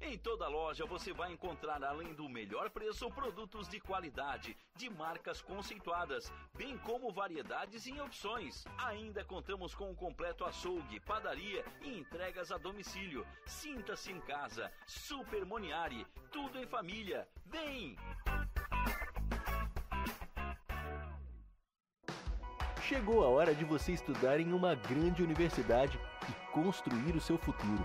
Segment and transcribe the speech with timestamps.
[0.00, 5.40] Em toda loja você vai encontrar, além do melhor preço, produtos de qualidade, de marcas
[5.40, 8.64] conceituadas, bem como variedades e opções.
[8.78, 13.26] Ainda contamos com um completo açougue, padaria e entregas a domicílio.
[13.46, 14.70] Sinta-se em casa.
[14.86, 17.26] Super Moniari, tudo em família.
[17.46, 17.96] Vem!
[22.82, 25.98] Chegou a hora de você estudar em uma grande universidade
[26.28, 27.84] e construir o seu futuro.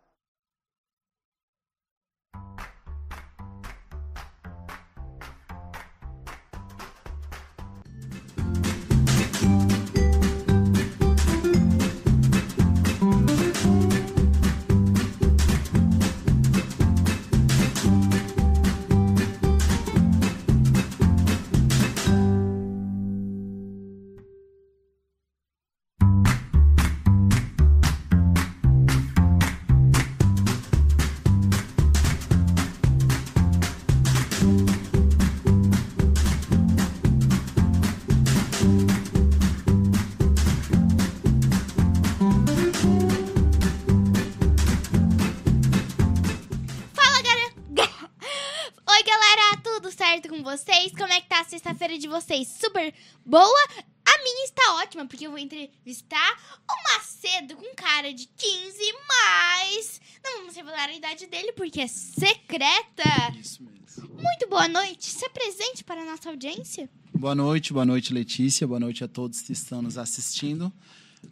[52.11, 52.47] Vocês?
[52.47, 52.93] Super
[53.25, 53.67] boa?
[54.05, 60.01] A minha está ótima, porque eu vou entrevistar o Macedo com cara de 15, mas
[60.23, 63.03] não vamos revelar a idade dele porque é secreta.
[63.39, 64.09] Isso mesmo.
[64.21, 66.89] Muito boa noite, se apresente para a nossa audiência.
[67.13, 68.67] Boa noite, boa noite, Letícia.
[68.67, 70.71] Boa noite a todos que estão nos assistindo.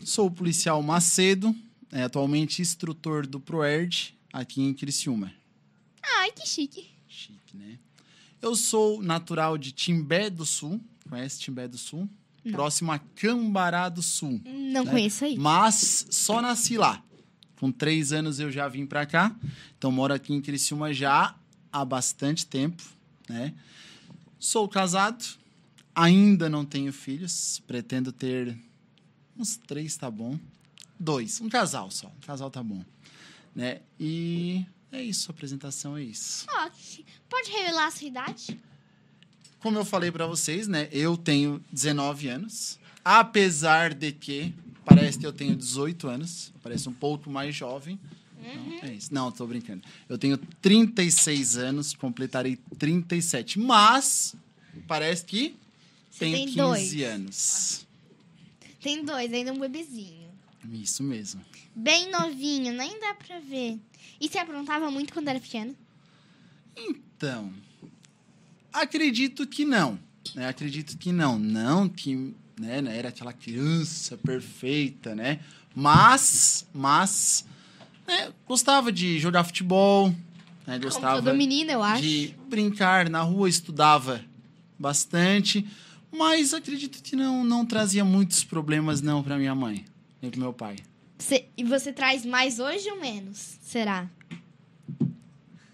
[0.03, 1.55] Sou o policial Macedo,
[1.91, 5.33] é, atualmente instrutor do ProERD aqui em Criciúma.
[6.17, 6.87] Ai, que chique.
[7.07, 7.79] Chique, né?
[8.41, 10.81] Eu sou natural de Timbé do Sul.
[11.09, 12.09] Conhece Timbé do Sul?
[12.43, 12.53] Não.
[12.53, 14.41] Próximo a Cambará do Sul.
[14.45, 14.91] Não né?
[14.91, 15.37] conheço aí.
[15.37, 17.03] Mas só nasci lá.
[17.59, 19.35] Com três anos eu já vim pra cá.
[19.77, 21.35] Então moro aqui em Criciúma já
[21.71, 22.81] há bastante tempo,
[23.27, 23.53] né?
[24.39, 25.25] Sou casado.
[25.93, 27.61] Ainda não tenho filhos.
[27.67, 28.57] Pretendo ter
[29.37, 30.39] uns três, tá bom.
[30.97, 31.41] Dois.
[31.41, 32.07] Um casal só.
[32.07, 32.83] Um casal tá bom.
[33.53, 33.81] Né?
[33.99, 35.31] E é isso.
[35.31, 36.45] A apresentação é isso.
[36.49, 36.69] Ó,
[37.29, 38.59] pode revelar a sua idade?
[39.59, 40.87] Como eu falei pra vocês, né?
[40.91, 42.79] Eu tenho 19 anos.
[43.03, 44.53] Apesar de que
[44.85, 46.53] parece que eu tenho 18 anos.
[46.63, 47.99] Parece um pouco mais jovem.
[48.41, 49.13] Não, é isso.
[49.13, 49.83] Não, tô brincando.
[50.07, 53.59] Eu tenho 36 anos, completarei 37.
[53.59, 54.33] Mas
[54.87, 55.55] parece que
[56.09, 57.01] Você tenho tem 15 dois.
[57.03, 57.87] anos.
[58.81, 60.29] Tem dois, ainda um bebezinho.
[60.71, 61.41] Isso mesmo.
[61.75, 63.79] Bem novinho, nem dá pra ver.
[64.19, 65.75] E você aprontava muito quando era pequeno?
[66.75, 67.51] Então,
[68.73, 69.99] acredito que não.
[70.35, 70.47] Né?
[70.47, 71.39] Acredito que não.
[71.39, 75.39] Não que né, não era aquela criança perfeita, né?
[75.73, 77.45] Mas, mas,
[78.07, 80.09] né, gostava de jogar futebol,
[80.67, 80.77] né?
[80.77, 82.01] Como gostava todo menino, eu acho.
[82.01, 84.21] de brincar na rua, estudava
[84.77, 85.65] bastante,
[86.11, 89.85] mas acredito que não, não trazia muitos problemas não para minha mãe,
[90.21, 90.75] nem para meu pai.
[91.19, 93.57] Você- e você traz mais hoje ou menos?
[93.61, 94.09] Será?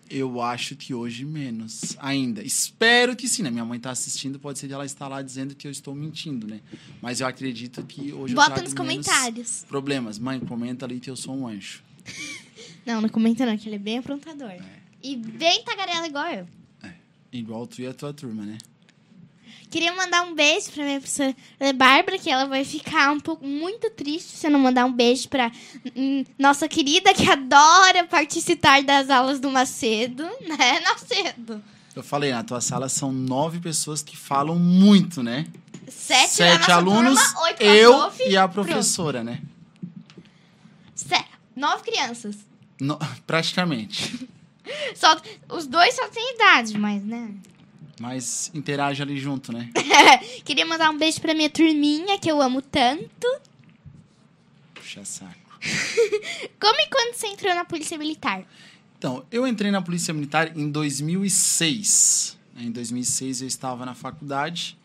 [0.10, 2.42] Eu acho que hoje menos ainda.
[2.44, 3.50] Espero que sim, né?
[3.50, 6.48] Minha mãe tá assistindo, pode ser que ela está lá dizendo que eu estou mentindo,
[6.48, 6.62] né?
[7.02, 9.66] Mas eu acredito que hoje eu Bota trago nos comentários.
[9.68, 10.20] Problemas.
[10.20, 11.84] Mãe, comenta ali que eu sou um anjo.
[12.86, 14.52] Não, não comenta não, que ele é bem aprontador.
[15.02, 16.48] E bem tagarela igual eu.
[17.32, 18.60] Igual tu e a tua turma, né?
[19.70, 21.36] Queria mandar um beijo pra minha professora
[21.76, 25.28] Bárbara, que ela vai ficar um pouco muito triste se eu não mandar um beijo
[25.28, 25.52] pra
[26.40, 31.64] nossa querida que adora participar das aulas do Macedo, né, Macedo?
[31.96, 35.46] Eu falei, na tua sala são nove pessoas que falam muito, né?
[35.88, 39.42] Sete, nossa alunos, turma, eu prof, e a professora, né?
[40.96, 41.26] Se-
[41.56, 42.36] Nove crianças.
[42.82, 44.28] No- praticamente.
[44.96, 45.16] Só,
[45.50, 47.30] os dois só têm idade, mas, né?
[48.00, 49.70] Mas interage ali junto, né?
[50.44, 53.28] Queria mandar um beijo pra minha turminha, que eu amo tanto.
[54.74, 55.60] Puxa saco.
[56.60, 58.46] Como e quando você entrou na Polícia Militar?
[58.98, 62.38] Então, eu entrei na Polícia Militar em 2006.
[62.58, 64.78] Em 2006 eu estava na faculdade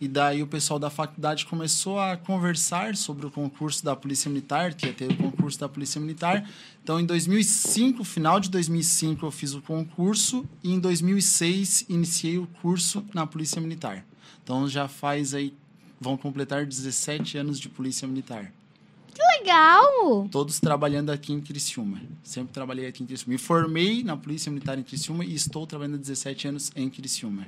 [0.00, 4.74] e daí o pessoal da faculdade começou a conversar sobre o concurso da Polícia Militar,
[4.74, 6.48] que ia ter o concurso da Polícia Militar.
[6.82, 12.46] Então, em 2005, final de 2005, eu fiz o concurso e em 2006 iniciei o
[12.60, 14.04] curso na Polícia Militar.
[14.42, 15.54] Então, já faz aí,
[16.00, 18.52] vão completar 17 anos de Polícia Militar.
[19.38, 20.28] Legal!
[20.30, 22.02] Todos trabalhando aqui em Criciúma.
[22.22, 23.32] Sempre trabalhei aqui em Criciúma.
[23.32, 27.46] Me formei na Polícia Militar em Criciúma e estou trabalhando há 17 anos em Criciúma.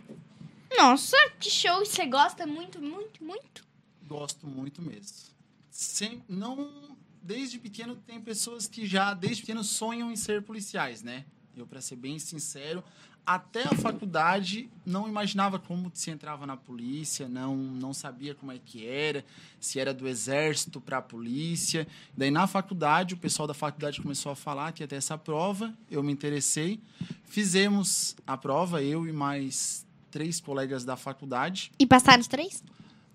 [0.76, 1.84] Nossa, que show!
[1.84, 3.64] Você gosta muito, muito, muito?
[4.06, 5.28] Gosto muito mesmo.
[5.70, 11.24] Sem, não, desde pequeno tem pessoas que já desde pequeno sonham em ser policiais, né?
[11.56, 12.84] Eu, para ser bem sincero,
[13.28, 18.58] até a faculdade não imaginava como se entrava na polícia, não não sabia como é
[18.58, 19.22] que era,
[19.60, 21.86] se era do exército para a polícia.
[22.16, 25.76] Daí na faculdade, o pessoal da faculdade começou a falar que ia ter essa prova,
[25.90, 26.80] eu me interessei,
[27.24, 32.62] fizemos a prova, eu e mais três colegas da faculdade, E passaram os três?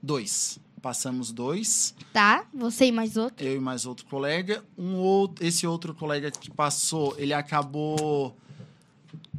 [0.01, 0.60] dois.
[0.81, 3.45] Passamos dois, Tá, você e mais outro.
[3.45, 4.62] eu e mais outro colega.
[4.78, 8.36] Um outro, esse outro colega que passou, ele acabou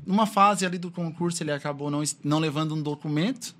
[0.07, 3.55] numa fase ali do concurso, ele acabou não, não levando um documento,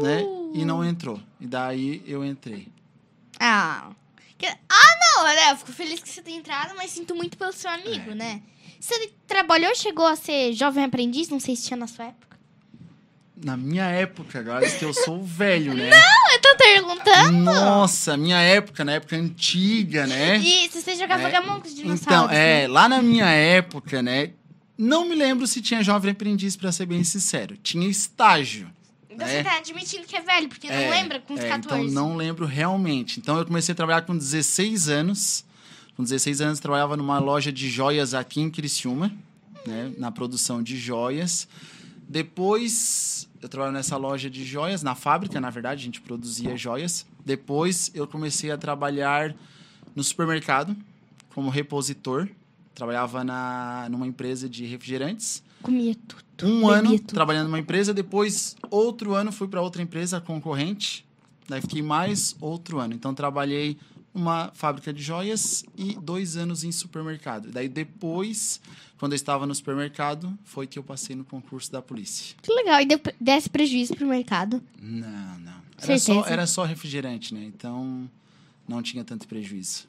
[0.00, 0.22] né?
[0.52, 1.18] E não entrou.
[1.40, 2.68] E daí eu entrei.
[3.40, 3.90] Ah.
[4.36, 5.52] Que- Ah, não, né?
[5.52, 8.14] Eu fico feliz que você tenha entrado, mas sinto muito pelo seu amigo, É.
[8.14, 8.42] né?
[8.78, 11.30] Você trabalhou, chegou a ser jovem aprendiz?
[11.30, 12.33] Não sei se tinha na sua época.
[13.36, 15.90] Na minha época, agora que eu sou velho, né?
[16.32, 17.32] Eu tô perguntando.
[17.32, 20.36] Nossa, minha época, na época antiga, né?
[20.36, 22.32] Isso, você jogava É, gamão com os Então, dinossauros.
[22.36, 22.68] é, né?
[22.68, 24.30] lá na minha época, né?
[24.78, 27.56] Não me lembro se tinha jovem aprendiz, pra ser bem sincero.
[27.56, 28.70] Tinha estágio.
[29.10, 29.38] Então é.
[29.38, 31.82] você tá admitindo que é velho, porque não É, lembra com os é, 14.
[31.86, 33.18] Então não lembro realmente.
[33.20, 35.44] Então eu comecei a trabalhar com 16 anos.
[35.96, 39.12] Com 16 anos trabalhava numa loja de joias aqui em Criciúma,
[39.66, 41.46] né, na produção de joias.
[42.08, 47.06] Depois eu trabalhava nessa loja de joias, na fábrica, na verdade, a gente produzia joias.
[47.24, 49.34] Depois eu comecei a trabalhar
[49.94, 50.76] no supermercado
[51.34, 52.28] como repositor.
[52.74, 55.42] Trabalhava na, numa empresa de refrigerantes.
[55.62, 56.24] Comia tudo.
[56.42, 57.14] Um ano tudo.
[57.14, 61.06] trabalhando numa empresa, depois outro ano fui para outra empresa concorrente.
[61.48, 62.94] Daí fiquei mais outro ano.
[62.94, 63.76] Então trabalhei
[64.14, 67.50] numa fábrica de joias e dois anos em supermercado.
[67.50, 68.60] Daí depois,
[68.96, 72.36] quando eu estava no supermercado, foi que eu passei no concurso da polícia.
[72.40, 72.80] Que legal.
[72.80, 74.62] E deu, desse prejuízo pro mercado.
[74.80, 75.64] Não, não.
[75.82, 77.42] Era só, era só refrigerante, né?
[77.44, 78.08] Então
[78.68, 79.88] não tinha tanto prejuízo.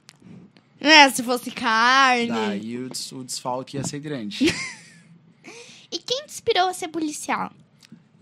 [0.80, 2.28] É, se fosse carne.
[2.28, 4.46] Daí o, o desfalque ia ser grande.
[5.92, 7.54] E quem te inspirou a ser policial?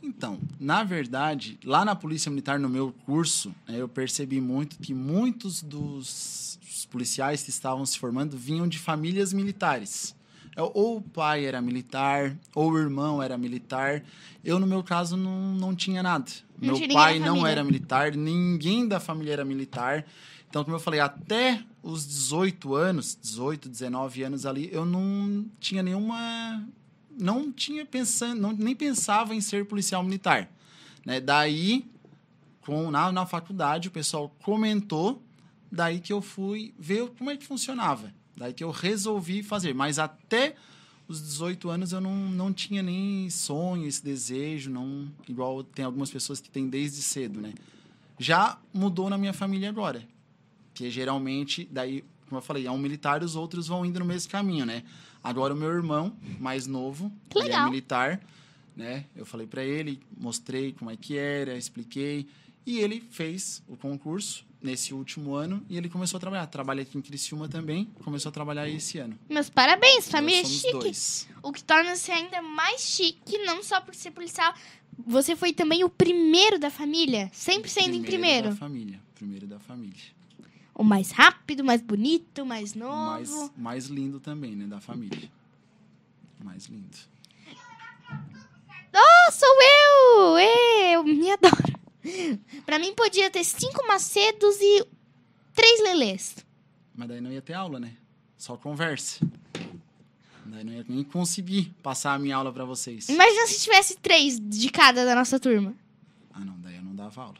[0.03, 4.93] Então, na verdade, lá na Polícia Militar, no meu curso, né, eu percebi muito que
[4.93, 6.59] muitos dos
[6.91, 10.13] policiais que estavam se formando vinham de famílias militares.
[10.55, 14.03] É, Ou o pai era militar, ou o irmão era militar.
[14.43, 16.29] Eu, no meu caso, não, não tinha nada.
[16.61, 20.05] Não meu tinha pai não era militar, ninguém da família era militar.
[20.47, 25.81] Então, como eu falei, até os 18 anos, 18, 19 anos ali, eu não tinha
[25.81, 26.63] nenhuma
[27.19, 30.49] não tinha pensando, não, nem pensava em ser policial militar.
[31.05, 31.19] Né?
[31.19, 31.85] Daí,
[32.61, 35.21] com, na, na faculdade, o pessoal comentou,
[35.71, 38.13] daí que eu fui ver como é que funcionava.
[38.35, 39.73] Daí que eu resolvi fazer.
[39.73, 40.55] Mas até
[41.07, 46.09] os 18 anos eu não, não tinha nem sonho, esse desejo, não igual tem algumas
[46.09, 47.53] pessoas que têm desde cedo, né?
[48.17, 50.07] Já mudou na minha família agora.
[50.73, 54.05] Que geralmente, daí, como eu falei, é um militar e os outros vão indo no
[54.05, 54.83] mesmo caminho, né?
[55.23, 58.19] Agora o meu irmão, mais novo, Que ele é militar,
[58.75, 59.05] né?
[59.15, 62.27] Eu falei para ele, mostrei como é que era, expliquei,
[62.65, 66.47] e ele fez o concurso nesse último ano e ele começou a trabalhar.
[66.47, 69.15] Trabalha aqui em Criciúma também, começou a trabalhar esse ano.
[69.29, 70.71] Meus parabéns, família chique.
[70.71, 71.27] dois.
[71.43, 74.51] O que torna você ainda mais chique, não só por ser policial.
[75.05, 78.49] Você foi também o primeiro da família, sempre sendo em primeiro.
[78.49, 80.22] da família, primeiro da família.
[80.75, 82.95] O mais rápido, mais bonito, mais novo.
[82.95, 85.29] mais, mais lindo também, né, da família.
[86.43, 86.97] Mais lindo.
[88.95, 90.39] Oh, sou eu!
[90.39, 91.73] Eu me adoro.
[92.65, 94.85] pra mim podia ter cinco macedos e
[95.53, 96.35] três lelês.
[96.93, 97.95] Mas daí não ia ter aula, né?
[98.37, 99.25] Só conversa.
[100.45, 103.09] Daí não ia nem conseguir passar a minha aula para vocês.
[103.09, 105.73] Imagina se tivesse três de cada da nossa turma.
[106.31, 107.37] Ah, não, daí eu não dava aula.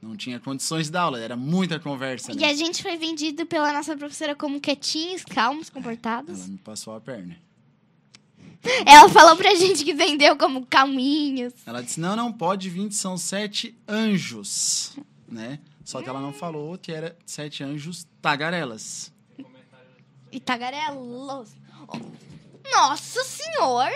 [0.00, 2.46] Não tinha condições de dar aula, era muita conversa, E né?
[2.50, 6.38] a gente foi vendido pela nossa professora como quietinhos, calmos, comportados.
[6.38, 7.36] Ela me passou a perna.
[8.86, 11.52] Ela falou pra gente que vendeu como calminhos.
[11.66, 15.60] Ela disse: não, não pode vir, são sete anjos, né?
[15.84, 19.10] Só que ela não falou que era sete anjos tagarelas.
[20.30, 21.50] E tagarelos.
[22.70, 23.90] Nossa senhor!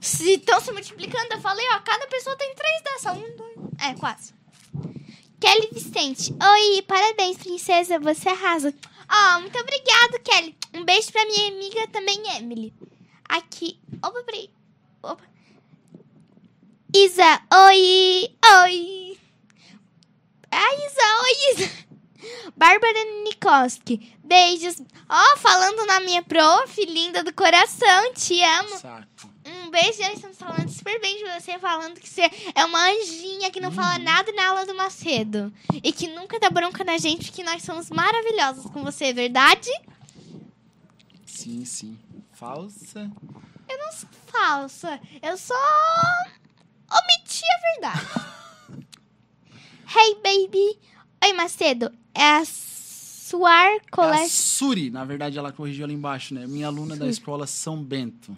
[0.00, 3.12] Se estão se multiplicando, eu falei, ó, cada pessoa tem três dessa.
[3.12, 3.58] Um, dois.
[3.82, 4.32] É, quase.
[5.40, 6.32] Kelly Vicente.
[6.32, 7.98] Oi, parabéns, princesa.
[7.98, 8.74] Você arrasa.
[9.10, 10.56] Ó, muito obrigado, Kelly.
[10.74, 12.72] Um beijo pra minha amiga também, Emily.
[13.28, 13.80] Aqui.
[14.04, 14.50] Opa, peraí.
[15.02, 15.24] Opa.
[16.94, 18.28] Isa, oi.
[18.64, 19.18] Oi.
[20.52, 21.70] Ah, Isa, oi, Isa.
[22.56, 24.14] Bárbara Nikoski.
[24.22, 24.82] Beijos.
[25.08, 28.12] Ó, falando na minha prof, linda do coração.
[28.14, 28.78] Te amo.
[28.78, 29.30] Saco.
[29.50, 33.50] Um beijo, nós estamos falando super bem de você, falando que você é uma anjinha
[33.50, 35.52] que não fala nada na aula do Macedo.
[35.82, 39.68] E que nunca dá bronca na gente, que nós somos maravilhosos com você, é verdade?
[41.26, 41.98] Sim, sim.
[42.32, 43.10] Falsa.
[43.68, 45.54] Eu não sou falsa, eu só
[46.90, 48.86] omiti a verdade.
[49.96, 50.78] hey, baby.
[51.24, 51.92] Oi, Macedo.
[52.14, 54.28] É a Suar É a Colégio.
[54.28, 56.46] Suri, na verdade, ela corrigiu ali embaixo, né?
[56.46, 58.36] Minha aluna da escola São Bento.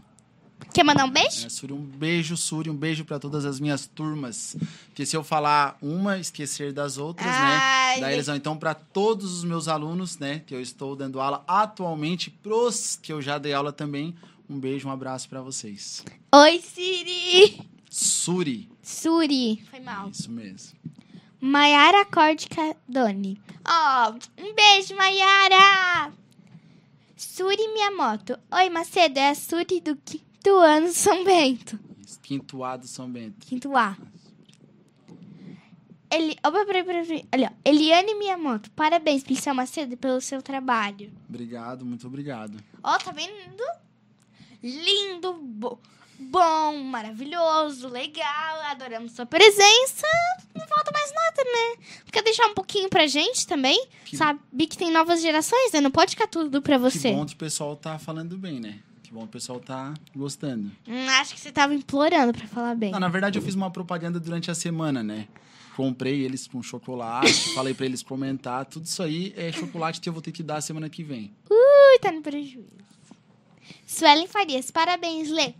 [0.72, 1.46] Quer mandar um beijo?
[1.46, 4.56] É, Suri, um beijo, Suri, um beijo pra todas as minhas turmas.
[4.86, 8.00] Porque se eu falar uma, esquecer das outras, Ai, né?
[8.00, 10.42] Daí eles vão, então, pra todos os meus alunos, né?
[10.46, 14.14] Que eu estou dando aula atualmente, pros que eu já dei aula também,
[14.48, 16.04] um beijo, um abraço pra vocês.
[16.34, 17.60] Oi, Siri.
[17.90, 19.62] Suri, Suri.
[19.70, 20.08] Foi mal.
[20.08, 20.78] isso mesmo.
[21.40, 23.40] Maiara Córdica Doni.
[23.66, 26.12] Ó, um beijo, Maiara!
[27.16, 28.38] Suri Miyamoto.
[28.50, 29.96] Oi, Macedo, é a Suri do
[30.42, 31.78] quinto ano São Bento.
[32.04, 32.18] Isso.
[32.20, 33.46] Quinto A do São Bento.
[33.46, 33.96] Quinto A.
[36.10, 37.24] Ele, opa, peraí, peraí.
[37.32, 37.68] Olha, ó.
[37.68, 38.70] Eliane Miyamoto.
[38.72, 41.10] Parabéns, Pincel Macedo, pelo seu trabalho.
[41.28, 42.58] Obrigado, muito obrigado.
[42.82, 43.32] Ó, tá vendo?
[44.62, 45.80] Lindo, bo-
[46.18, 48.60] bom, maravilhoso, legal.
[48.70, 50.06] Adoramos sua presença.
[50.54, 51.84] Não falta mais nada, né?
[52.12, 53.88] Quer deixar um pouquinho pra gente também?
[54.04, 55.80] Que- Sabe que tem novas gerações, né?
[55.80, 57.10] Não pode ficar tudo pra você.
[57.10, 58.80] Que bom que o pessoal tá falando bem, né?
[59.12, 60.72] Que bom o pessoal tá gostando.
[60.88, 62.90] Hum, acho que você tava implorando pra falar bem.
[62.92, 65.28] Não, na verdade, eu fiz uma propaganda durante a semana, né?
[65.76, 68.64] Comprei eles com chocolate, falei pra eles comentar.
[68.64, 71.30] Tudo isso aí é chocolate que eu vou ter que dar semana que vem.
[71.50, 72.70] Ui, tá no prejuízo.
[73.86, 75.52] Suelen Farias, parabéns, Lê.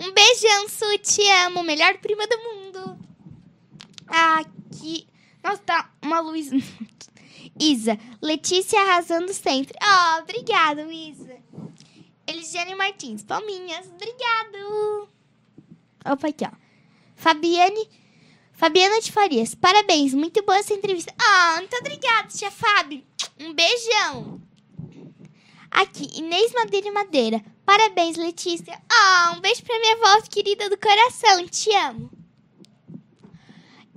[0.00, 1.62] Um beijão, Su, te amo.
[1.62, 2.98] Melhor prima do mundo.
[4.08, 5.06] Aqui.
[5.44, 6.50] Nossa, tá uma luz.
[7.56, 9.78] Isa, Letícia arrasando sempre.
[9.80, 11.45] Oh, obrigada, Isa.
[12.26, 13.86] Elisiane Martins, palminhas.
[13.86, 15.08] Obrigado.
[16.04, 16.50] Opa, aqui, ó.
[17.14, 17.88] Fabiane.
[18.52, 20.14] Fabiana de Farias, parabéns.
[20.14, 21.14] Muito boa essa entrevista.
[21.18, 23.04] Ah, muito obrigada, tia Fábio.
[23.38, 24.40] Um beijão.
[25.70, 27.44] Aqui, Inês Madeira e Madeira.
[27.66, 28.80] Parabéns, Letícia.
[28.90, 31.46] Ah, um beijo pra minha voz querida do coração.
[31.48, 32.10] Te amo.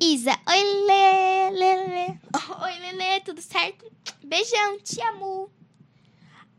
[0.02, 2.18] Isa, oi, Lê.
[2.64, 3.90] Oi, Lelê, tudo certo?
[4.24, 5.50] Beijão, te amo.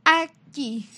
[0.05, 0.89] Aqui,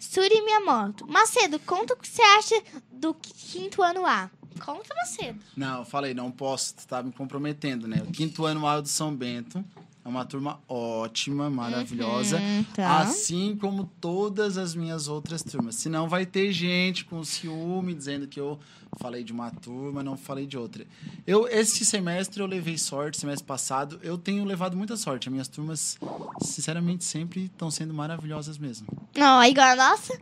[0.00, 1.06] Suri Miyamoto.
[1.06, 4.30] Macedo, conta o que você acha do quinto ano A.
[4.64, 5.38] Conta, Macedo.
[5.56, 8.02] Não, eu falei, não posso, tá me comprometendo, né?
[8.02, 9.64] O quinto ano A do São Bento
[10.04, 12.38] é uma turma ótima, maravilhosa.
[12.38, 13.00] Uhum, tá.
[13.00, 15.74] Assim como todas as minhas outras turmas.
[15.76, 18.58] Senão vai ter gente com ciúme dizendo que eu
[18.98, 20.86] falei de uma turma, não falei de outra.
[21.26, 25.28] Eu, esse semestre eu levei sorte, semestre passado eu tenho levado muita sorte.
[25.28, 25.98] As minhas turmas,
[26.42, 28.86] sinceramente, sempre estão sendo maravilhosas mesmo.
[29.16, 30.18] Não, é igual a nossa?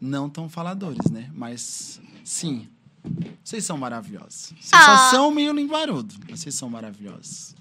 [0.00, 1.30] Não tão faladores, né?
[1.34, 2.68] Mas sim.
[3.42, 4.52] Vocês são maravilhosos.
[4.60, 5.08] Vocês Ah.
[5.10, 6.14] só são meio linguarudo.
[6.28, 7.54] mas Vocês são maravilhosos.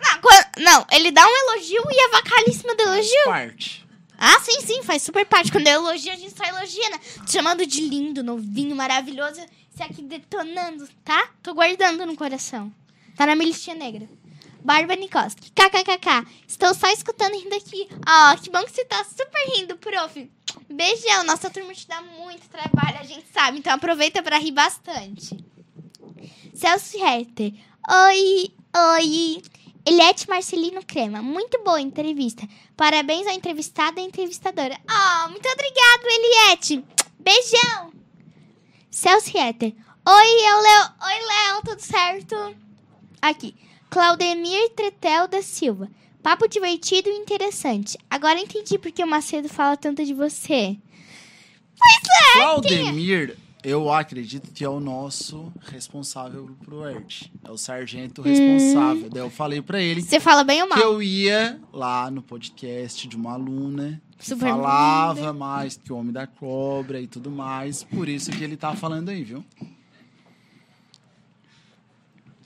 [0.00, 3.24] Não, quan- não, ele dá um elogio e avacalha em cima do elogio.
[3.26, 3.84] Parte.
[4.18, 5.50] Ah, sim, sim, faz super parte.
[5.50, 6.98] Quando eu elogio, a gente só elogia, né?
[7.26, 9.40] Te chamando de lindo, novinho, maravilhoso.
[9.70, 11.28] Você aqui detonando, tá?
[11.42, 12.72] Tô guardando no coração.
[13.16, 14.08] Tá na minha listinha negra.
[14.62, 15.50] Barba Nikoski.
[15.50, 16.26] KKKK.
[16.46, 17.88] Estou só escutando rindo aqui.
[18.06, 20.30] Ó, que bom que você tá super rindo, prof.
[20.70, 21.24] Beijão.
[21.24, 23.58] Nossa turma te dá muito trabalho, a gente sabe.
[23.58, 25.36] Então aproveita pra rir bastante.
[26.54, 27.52] Celso Herter.
[28.06, 28.52] Oi,
[28.94, 29.42] oi.
[29.86, 31.20] Eliette Marcelino Crema.
[31.20, 32.48] Muito boa entrevista.
[32.76, 34.78] Parabéns à entrevistada e entrevistadora.
[34.88, 36.84] Oh, muito obrigado, Eliette.
[37.18, 37.92] Beijão.
[38.90, 39.74] Celso Herter.
[40.06, 40.90] Oi, eu Leo.
[41.02, 42.56] Oi, Léo, tudo certo?
[43.20, 43.54] Aqui.
[43.90, 45.88] Claudemir Tretel da Silva.
[46.22, 47.98] Papo divertido e interessante.
[48.08, 50.78] Agora entendi porque o Macedo fala tanto de você.
[52.32, 57.30] Claudemir, eu acredito que é o nosso responsável pro ERT.
[57.42, 59.08] É o sargento responsável.
[59.08, 60.82] Daí eu falei pra ele Você fala bem ou que mal?
[60.84, 66.12] eu ia lá no podcast de uma aluna que Super falava mais que o Homem
[66.12, 67.82] da Cobra e tudo mais.
[67.82, 69.44] Por isso que ele tá falando aí, viu?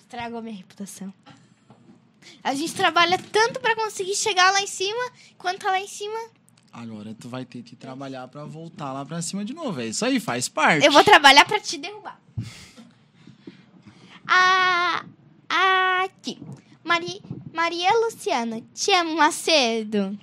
[0.01, 1.13] Estragou minha reputação.
[2.43, 5.03] A gente trabalha tanto pra conseguir chegar lá em cima,
[5.37, 6.19] quanto tá lá em cima,
[6.73, 9.81] Agora tu vai ter que trabalhar pra voltar lá pra cima de novo.
[9.81, 10.85] É isso aí, faz parte.
[10.85, 12.21] eu vou trabalhar pra te derrubar.
[14.27, 15.05] Ah,
[16.05, 16.39] aqui.
[16.85, 17.21] Mari,
[17.53, 20.19] Maria Luciana, te amo, Macedo.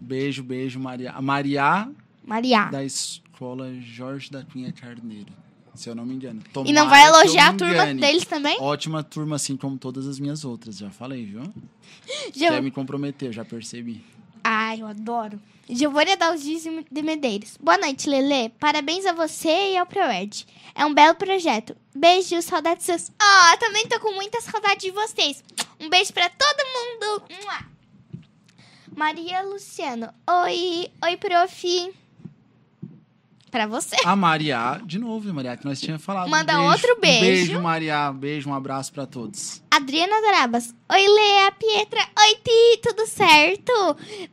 [0.00, 1.12] Beijo, beijo, Maria.
[1.20, 1.88] Maria
[2.24, 2.64] Maria.
[2.66, 5.32] da escola Jorge da Cunha Carneiro.
[5.74, 6.42] Se eu não me engano.
[6.66, 8.00] E não vai Tomara elogiar a turma engane.
[8.00, 8.56] deles também?
[8.60, 10.76] Ótima turma, assim como todas as minhas outras.
[10.76, 11.42] Já falei, viu?
[12.34, 14.04] Já- Quer me comprometer, já percebi.
[14.42, 15.40] Ai, eu adoro.
[15.70, 17.58] Giovanni Adalgis de Medeiros.
[17.60, 18.48] Boa noite, Lele.
[18.58, 20.46] Parabéns a você e ao ProEd.
[20.74, 21.76] É um belo projeto.
[21.94, 23.12] Beijo, saudades seus.
[23.18, 25.44] Ah, também tô com muita saudade de vocês.
[25.78, 27.22] Um beijo pra todo mundo.
[28.96, 30.08] Maria Luciano.
[30.44, 31.94] Oi, oi, prof.
[33.50, 33.96] Pra você.
[34.04, 36.28] A Maria, de novo, Maria, que nós tínhamos falado.
[36.28, 37.20] Manda Um outro Um beijo.
[37.20, 38.12] beijo, Maria.
[38.12, 39.62] Beijo, um abraço pra todos.
[39.70, 40.74] Adriana Dorabas.
[40.90, 42.00] Oi, Lea, Pietra.
[42.18, 43.72] Oi, Ti, tudo certo?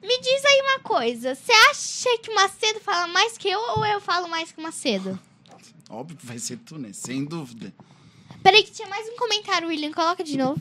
[0.01, 1.34] Me diz aí uma coisa.
[1.34, 4.63] Você acha que o Macedo fala mais que eu ou eu falo mais que o
[4.63, 5.17] Macedo?
[5.89, 6.91] Óbvio que vai ser tu, né?
[6.91, 7.74] Sem dúvida.
[8.43, 9.91] Peraí que tinha mais um comentário, William.
[9.93, 10.60] Coloca de novo.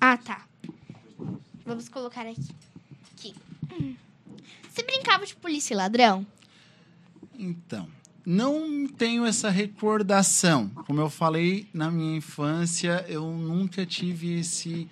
[0.00, 0.46] Ah, tá.
[1.66, 2.48] Vamos colocar aqui.
[3.12, 3.34] Aqui.
[3.72, 3.94] Hum.
[4.70, 6.26] Você brincava de polícia e ladrão?
[7.38, 7.88] Então,
[8.24, 10.68] não tenho essa recordação.
[10.86, 14.88] Como eu falei, na minha infância, eu nunca tive esse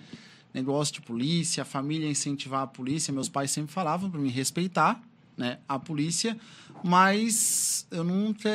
[0.53, 3.13] negócio de polícia, a família incentivar a polícia.
[3.13, 5.03] Meus pais sempre falavam para me respeitar
[5.37, 6.39] né, a polícia,
[6.85, 8.49] mas eu nunca.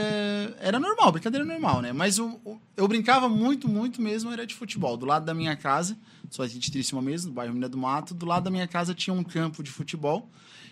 [0.62, 1.91] Era normal, brincadeira normal, né?
[1.91, 2.39] Mas o-
[2.77, 4.96] eu brincava muito, muito mesmo, era de futebol.
[4.96, 5.98] Do lado da minha casa,
[6.29, 9.13] só gente Tríssima mesmo, do bairro Mina do Mato, do lado da minha casa tinha
[9.13, 10.29] um campo de futebol.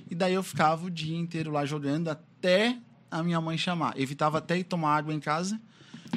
[0.10, 2.78] E daí eu ficava o dia inteiro lá jogando até
[3.10, 3.94] a minha mãe chamar.
[4.00, 5.60] Evitava até ir tomar água em casa,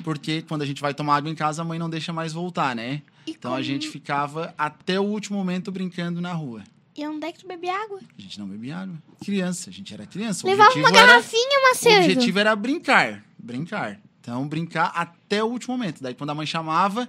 [0.05, 2.75] porque quando a gente vai tomar água em casa, a mãe não deixa mais voltar,
[2.75, 3.03] né?
[3.27, 6.63] E Então a como- gente ficava até o último momento brincando na rua.
[6.97, 8.01] E onde é que tu bebe água?
[8.19, 8.95] A gente não bebia água.
[9.25, 10.47] Criança, a gente era criança.
[10.47, 12.05] O Levava uma era- garrafinha, O Macedo.
[12.05, 13.25] objetivo era brincar.
[13.39, 14.01] Brincar.
[14.21, 16.03] Então, brincar até o último momento.
[16.03, 17.09] Daí, quando a mãe chamava,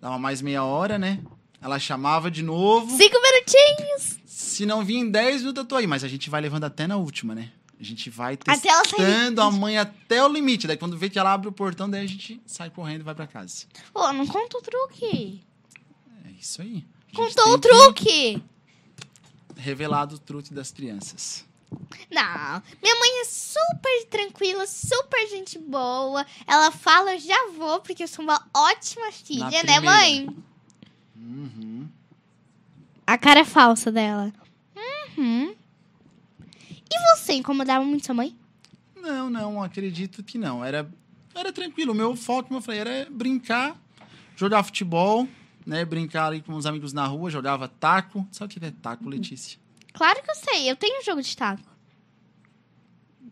[0.00, 1.20] dava mais meia hora, né?
[1.60, 2.96] Ela chamava de novo.
[2.96, 4.18] Cinco minutinhos.
[4.24, 5.86] Se não vir em 10 minutos, eu tô aí.
[5.86, 7.50] Mas a gente vai levando até na última, né?
[7.78, 10.66] A gente vai testando a mãe até o limite.
[10.66, 13.14] Daí, quando vê que ela abre o portão, daí a gente sai correndo e vai
[13.14, 13.66] pra casa.
[13.92, 15.42] Pô, não conta o truque.
[16.24, 16.84] É isso aí.
[17.14, 18.42] Contou o truque.
[19.56, 21.44] Revelar do truque das crianças.
[22.10, 26.24] Não, minha mãe é super tranquila, super gente boa.
[26.46, 30.28] Ela fala, eu já vou, porque eu sou uma ótima filha, né, mãe?
[31.16, 31.88] Uhum.
[33.06, 34.32] A cara é falsa dela.
[35.18, 35.55] Uhum.
[36.90, 38.36] E você incomodava muito sua mãe?
[38.94, 40.64] Não, não, acredito que não.
[40.64, 40.88] Era,
[41.34, 41.92] era tranquilo.
[41.92, 43.76] O meu foco, como eu falei, era brincar,
[44.36, 45.28] jogar futebol,
[45.64, 45.84] né?
[45.84, 48.26] Brincar ali com os amigos na rua, jogava taco.
[48.32, 49.58] Sabe o que é taco, Letícia?
[49.92, 51.62] Claro que eu sei, eu tenho um jogo de taco.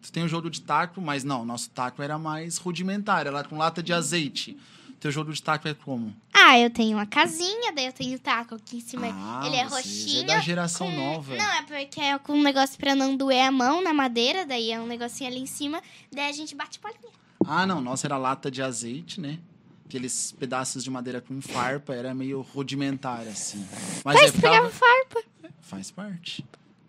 [0.01, 3.57] Tu tem o jogo de taco, mas não, nosso taco era mais rudimentar, era com
[3.57, 4.57] lata de azeite.
[5.05, 6.17] Teu jogo de taco é como?
[6.33, 9.07] Ah, eu tenho uma casinha, daí eu tenho taco aqui em cima.
[9.13, 10.23] Ah, Ele é roxinho.
[10.23, 11.37] É da geração com- nova.
[11.37, 14.71] Não, é porque é com um negócio pra não doer a mão na madeira, daí
[14.73, 17.13] é um negocinho ali em cima, daí a gente bate bolinha.
[17.47, 19.39] Ah, não, nossa era lata de azeite, né?
[19.85, 23.63] Aqueles pedaços de madeira com farpa, era meio rudimentar, assim.
[24.03, 24.55] Mas Mas ficava...
[24.55, 25.23] pegava farpa.
[25.61, 26.43] Faz parte.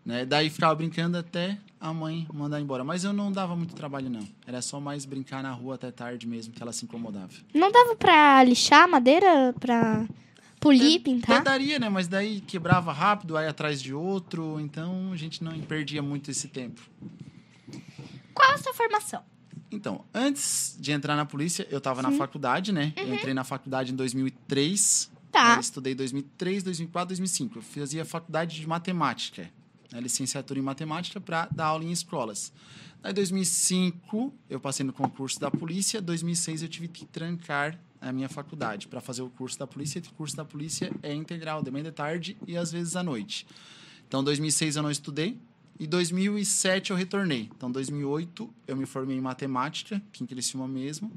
[0.05, 0.23] Né?
[0.23, 2.83] Daí ficava brincando até a mãe mandar embora.
[2.83, 4.25] Mas eu não dava muito trabalho, não.
[4.45, 7.31] Era só mais brincar na rua até tarde mesmo, que ela se incomodava.
[7.53, 10.05] Não dava pra lixar a madeira, pra
[10.59, 11.43] polir, Até pintar?
[11.43, 11.89] daria, né?
[11.89, 14.59] Mas daí quebrava rápido, aí atrás de outro.
[14.59, 16.81] Então a gente não perdia muito esse tempo.
[18.33, 19.23] Qual a sua formação?
[19.71, 22.93] Então, antes de entrar na polícia, eu tava na faculdade, né?
[22.95, 25.11] Eu entrei na faculdade em 2003.
[25.31, 25.55] Tá.
[25.55, 27.57] Eu estudei 2003, 2004, 2005.
[27.57, 29.49] Eu fazia faculdade de matemática,
[29.91, 29.99] né?
[29.99, 32.51] licenciatura em matemática para dar aula em escolas.
[33.03, 35.99] Aí, em 2005, eu passei no concurso da polícia.
[35.99, 39.99] Em 2006, eu tive que trancar a minha faculdade para fazer o curso da polícia.
[39.99, 43.03] E o curso da polícia é integral, de manhã de tarde e às vezes à
[43.03, 43.47] noite.
[44.07, 45.37] Então, em 2006 eu não estudei.
[45.79, 47.49] Em 2007 eu retornei.
[47.55, 51.11] Então, em 2008 eu me formei em matemática, aqui em mesmo.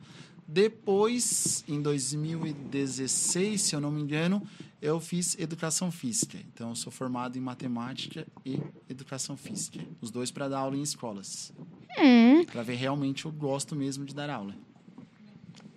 [0.46, 4.42] Depois, em 2016, se eu não me engano,
[4.81, 6.38] eu fiz educação física.
[6.53, 9.81] Então, eu sou formado em matemática e educação física.
[10.01, 11.53] Os dois para dar aula em escolas.
[11.99, 14.55] Hum, Para ver realmente eu gosto mesmo de dar aula.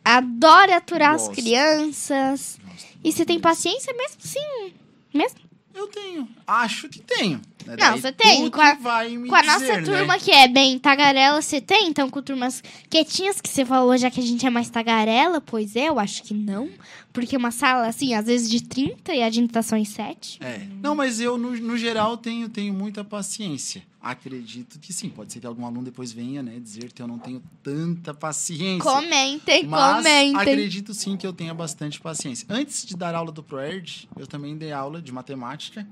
[0.03, 1.35] adoro aturar as Gosto.
[1.41, 2.59] crianças.
[2.63, 4.17] Gosto E você tem paciência mesmo?
[4.19, 4.73] Sim.
[5.13, 5.39] Mesmo?
[5.73, 6.27] Eu tenho.
[6.45, 7.39] Acho que tenho.
[7.65, 7.77] né?
[7.79, 8.49] Não, você tem.
[8.51, 9.81] Com a- Com a dizer, nossa né?
[9.83, 11.87] turma que é bem tagarela, você tem?
[11.87, 15.75] Então, com turmas quietinhas, que você falou já que a gente é mais tagarela, pois
[15.77, 16.69] é, eu acho que não.
[17.13, 20.39] Porque uma sala, assim, às vezes de 30 e a gente tá só em 7.
[20.41, 20.67] É.
[20.81, 23.83] Não, mas eu, no, no geral, tenho, tenho muita paciência.
[24.01, 25.09] Acredito que sim.
[25.09, 28.81] Pode ser que algum aluno depois venha, né, dizer que eu não tenho tanta paciência.
[28.81, 30.35] Comentem, Mas comentem.
[30.35, 32.47] acredito sim que eu tenha bastante paciência.
[32.49, 35.87] Antes de dar aula do ProErd, eu também dei aula de matemática,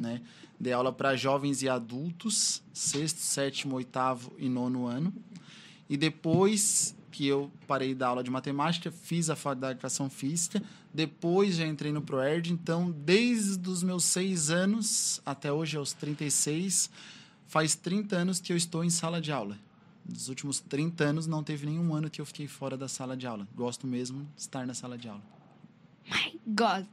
[0.00, 0.20] né?
[0.58, 5.12] Dei aula para jovens e adultos, sexto, sétimo, oitavo e nono ano.
[5.88, 10.60] E depois que eu parei dar aula de matemática, fiz a faculdade de educação física,
[10.92, 16.90] depois já entrei no ProErd, então desde os meus seis anos até hoje, aos 36,
[17.46, 19.58] faz 30 anos que eu estou em sala de aula.
[20.08, 23.26] Nos últimos 30 anos, não teve nenhum ano que eu fiquei fora da sala de
[23.26, 23.46] aula.
[23.54, 25.22] Gosto mesmo de estar na sala de aula.
[26.10, 26.86] My God.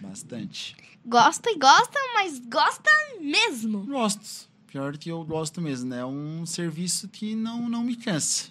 [0.00, 0.76] Bastante.
[1.06, 3.84] Gosta e gosta, mas gosta mesmo.
[3.86, 4.50] Gosto.
[4.66, 5.98] Pior que eu gosto mesmo, né?
[5.98, 8.50] É um serviço que não, não me cansa.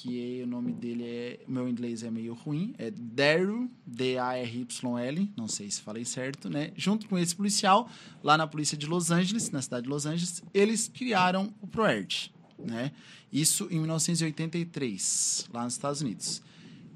[0.07, 5.71] é, o nome dele é, meu inglês é meio ruim, é Daryl, D-A-R-Y-L, não sei
[5.71, 6.73] se falei certo, né?
[6.77, 7.89] Junto com esse policial,
[8.23, 12.31] lá na polícia de Los Angeles, na cidade de Los Angeles, eles criaram o ProErd,
[12.59, 12.93] né?
[13.33, 16.43] Isso em 1983, lá nos Estados Unidos.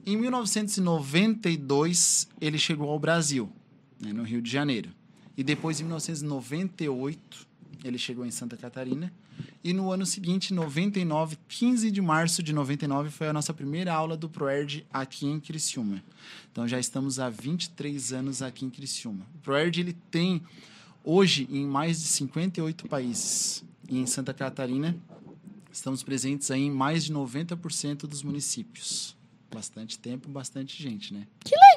[0.07, 3.53] Em 1992, ele chegou ao Brasil,
[4.01, 4.91] né, no Rio de Janeiro.
[5.37, 7.47] E depois, em 1998,
[7.85, 9.13] ele chegou em Santa Catarina.
[9.63, 14.17] E no ano seguinte, 99, 15 de março de 99, foi a nossa primeira aula
[14.17, 16.03] do ProErd aqui em Criciúma.
[16.51, 19.27] Então já estamos há 23 anos aqui em Criciúma.
[19.37, 20.43] O ProErd ele tem
[21.05, 23.65] hoje em mais de 58 países.
[23.89, 24.97] E em Santa Catarina,
[25.73, 29.17] estamos presentes aí em mais de 90% dos municípios.
[29.51, 31.27] Bastante tempo, bastante gente, né?
[31.45, 31.68] Legal.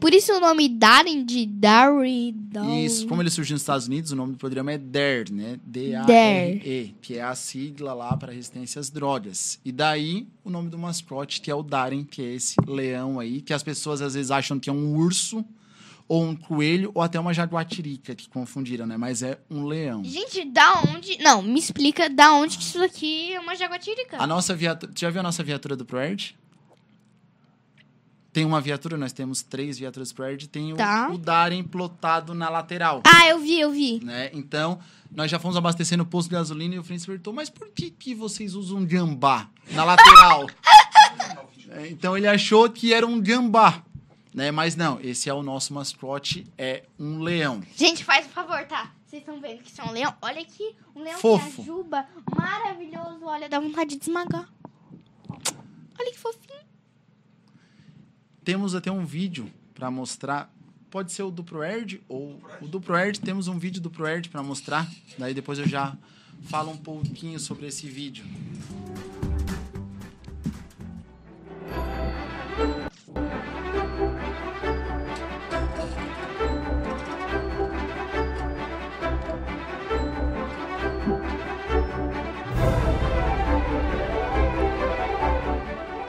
[0.00, 2.32] Por isso o nome Darren de Darry.
[2.32, 5.58] Dar- Isso, como ele surgiu nos Estados Unidos, o nome do programa é DARE, né?
[5.64, 9.60] D-A-R-E, que é a sigla lá para resistência às drogas.
[9.64, 13.40] E daí o nome do mascote, que é o Darren, que é esse leão aí,
[13.40, 15.44] que as pessoas às vezes acham que é um urso,
[16.06, 18.96] ou um coelho, ou até uma jaguatirica, que confundiram, né?
[18.96, 20.02] Mas é um leão.
[20.02, 21.18] Gente, da onde.
[21.22, 24.16] Não, me explica da onde que isso aqui é uma jaguatirica.
[24.18, 24.90] A nossa viatura.
[24.96, 26.34] Já viu a nossa viatura do ProErd?
[28.38, 31.10] Tem uma viatura, nós temos três viaturas ProErd, tem o, Tá.
[31.10, 33.02] o Darren plotado na lateral.
[33.04, 33.98] Ah, eu vi, eu vi.
[34.04, 34.30] né?
[34.32, 34.78] Então,
[35.10, 37.90] nós já fomos abastecer no posto de gasolina e o Francis perguntou, mas por que,
[37.90, 40.46] que vocês usam gambá na lateral?
[41.70, 43.82] É, então ele achou que era um gambá,
[44.32, 44.50] né?
[44.50, 47.60] Mas não, esse é o nosso mascote, é um leão.
[47.76, 48.90] Gente, faz um favor, tá?
[49.04, 50.14] Vocês estão vendo que isso é um leão?
[50.22, 51.56] Olha aqui, um leão Fofo.
[51.56, 53.20] que ajuba, maravilhoso.
[53.22, 54.48] Olha, dá vontade de esmagar.
[55.28, 56.47] Olha que fofinho.
[58.48, 60.50] Temos até um vídeo para mostrar,
[60.90, 64.42] pode ser o do ProErd ou o do ProErd, temos um vídeo do ProErd para
[64.42, 65.94] mostrar, daí depois eu já
[66.44, 68.24] fala um pouquinho sobre esse vídeo.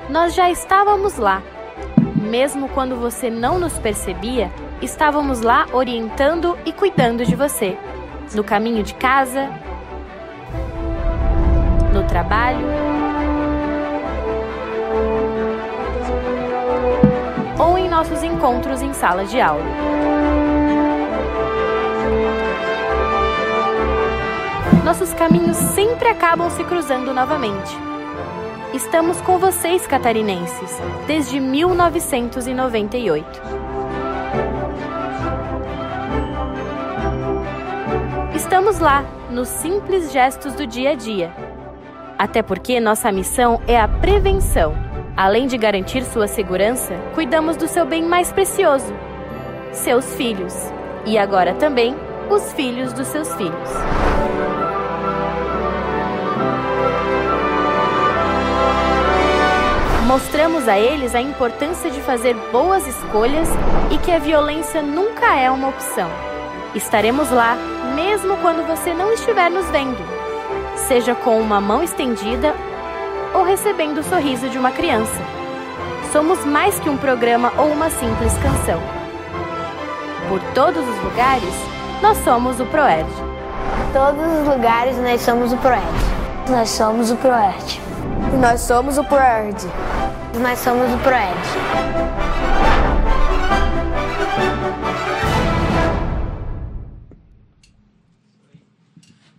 [0.09, 1.58] Nós já estávamos lá.
[2.29, 4.51] Mesmo quando você não nos percebia,
[4.83, 7.75] estávamos lá orientando e cuidando de você.
[8.35, 9.49] No caminho de casa,
[11.91, 12.67] no trabalho,
[17.57, 19.65] ou em nossos encontros em sala de aula.
[24.85, 27.88] Nossos caminhos sempre acabam se cruzando novamente.
[28.73, 33.41] Estamos com vocês, catarinenses, desde 1998.
[38.35, 41.33] Estamos lá, nos simples gestos do dia a dia.
[42.15, 44.75] Até porque nossa missão é a prevenção.
[45.17, 48.93] Além de garantir sua segurança, cuidamos do seu bem mais precioso:
[49.71, 50.53] seus filhos.
[51.07, 51.95] E agora também
[52.29, 54.08] os filhos dos seus filhos.
[60.09, 63.47] Mostramos a eles a importância de fazer boas escolhas
[63.91, 66.09] e que a violência nunca é uma opção.
[66.73, 67.55] Estaremos lá,
[67.93, 70.03] mesmo quando você não estiver nos vendo,
[70.87, 72.55] seja com uma mão estendida
[73.35, 75.21] ou recebendo o sorriso de uma criança.
[76.11, 78.81] Somos mais que um programa ou uma simples canção.
[80.27, 81.53] Por todos os lugares,
[82.01, 83.07] nós somos o Proerd.
[83.93, 85.85] Todos os lugares nós somos o Proerd.
[86.49, 87.79] Nós somos o Proerd.
[88.41, 89.67] Nós somos o Proerd
[90.39, 91.35] nós somos o ProEd.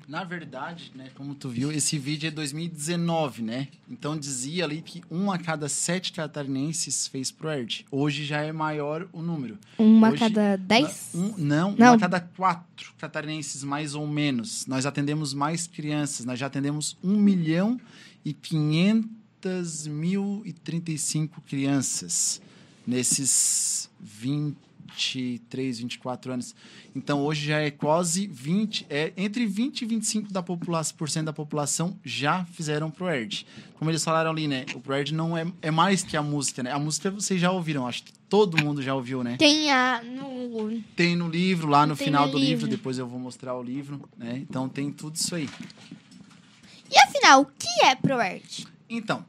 [0.06, 3.68] Na verdade, né, como tu viu, esse vídeo é 2019, né?
[3.88, 7.86] Então dizia ali que um a cada sete catarinenses fez ProErd.
[7.90, 9.56] Hoje já é maior o número.
[9.78, 11.10] Uma a cada dez?
[11.14, 14.66] Um, não, não, uma a cada quatro catarinenses, mais ou menos.
[14.66, 17.80] Nós atendemos mais crianças, nós já atendemos um milhão
[18.24, 22.40] e quinhentos 235 crianças
[22.86, 26.54] nesses 23, 24 anos.
[26.94, 31.26] Então hoje já é quase 20, é entre 20 e 25 da população, por cento
[31.26, 33.46] da população já fizeram ProErd.
[33.78, 34.66] Como eles falaram ali, né?
[34.74, 36.72] O ProErd não é, é mais que a música, né?
[36.72, 39.36] A música vocês já ouviram, acho que todo mundo já ouviu, né?
[39.36, 42.66] Tem a no Tem no livro, lá no Tem final no do livro.
[42.66, 44.38] livro, depois eu vou mostrar o livro, né?
[44.38, 45.48] Então tem tudo isso aí.
[46.90, 48.66] E afinal, o que é ProErd?
[48.90, 49.24] Então,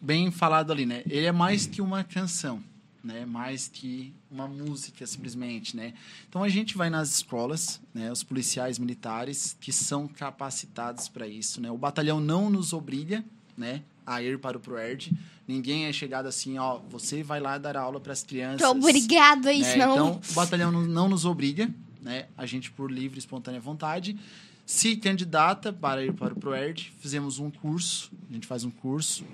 [0.00, 1.04] bem falado ali, né?
[1.08, 2.60] Ele é mais que uma canção,
[3.02, 3.24] né?
[3.24, 5.94] Mais que uma música, simplesmente, né?
[6.28, 8.10] Então, a gente vai nas escolas, né?
[8.10, 11.70] Os policiais militares que são capacitados para isso, né?
[11.70, 13.24] O batalhão não nos obriga,
[13.56, 13.82] né?
[14.04, 15.12] A ir para o ProErd.
[15.46, 18.62] Ninguém é chegado assim, ó, você vai lá dar aula para as crianças.
[18.62, 19.86] Tô obrigado a isso, né?
[19.86, 19.92] não.
[19.92, 21.70] Então, o batalhão não, não nos obriga,
[22.02, 22.26] né?
[22.36, 24.18] A gente, por livre e espontânea vontade,
[24.66, 26.92] se candidata para ir para o ProErd.
[26.98, 29.24] Fizemos um curso, a gente faz um curso,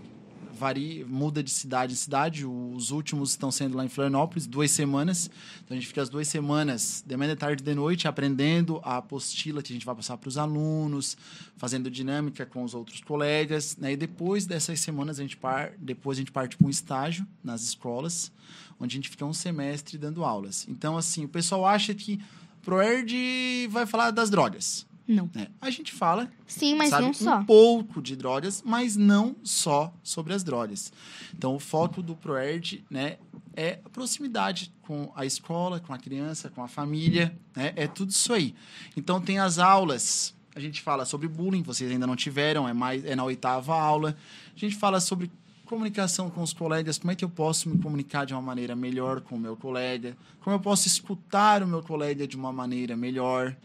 [0.61, 2.45] varia, muda de cidade em cidade.
[2.45, 5.31] Os últimos estão sendo lá em Florianópolis, duas semanas.
[5.65, 8.79] Então, a gente fica as duas semanas, de manhã, de tarde e de noite, aprendendo
[8.85, 11.17] a apostila que a gente vai passar para os alunos,
[11.57, 13.77] fazendo dinâmica com os outros colegas.
[13.79, 13.93] Né?
[13.93, 17.63] E depois dessas semanas, a gente, par, depois a gente parte para um estágio nas
[17.63, 18.31] escolas,
[18.79, 20.67] onde a gente fica um semestre dando aulas.
[20.69, 22.21] Então, assim, o pessoal acha que
[22.63, 24.90] ProErd vai falar das drogas.
[25.11, 25.29] Não.
[25.35, 25.49] né?
[25.61, 27.39] A gente fala Sim, mas sabe, não só.
[27.39, 30.93] um pouco de drogas, mas não só sobre as drogas.
[31.35, 33.19] Então, o foco do ProErd, né,
[33.57, 37.73] é a proximidade com a escola, com a criança, com a família, né?
[37.75, 38.55] É tudo isso aí.
[38.97, 40.35] Então, tem as aulas.
[40.55, 44.17] A gente fala sobre bullying, vocês ainda não tiveram, é mais é na oitava aula.
[44.55, 45.31] A gente fala sobre
[45.71, 49.21] comunicação com os colegas, como é que eu posso me comunicar de uma maneira melhor
[49.21, 53.57] com o meu colega, como eu posso escutar o meu colega de uma maneira melhor,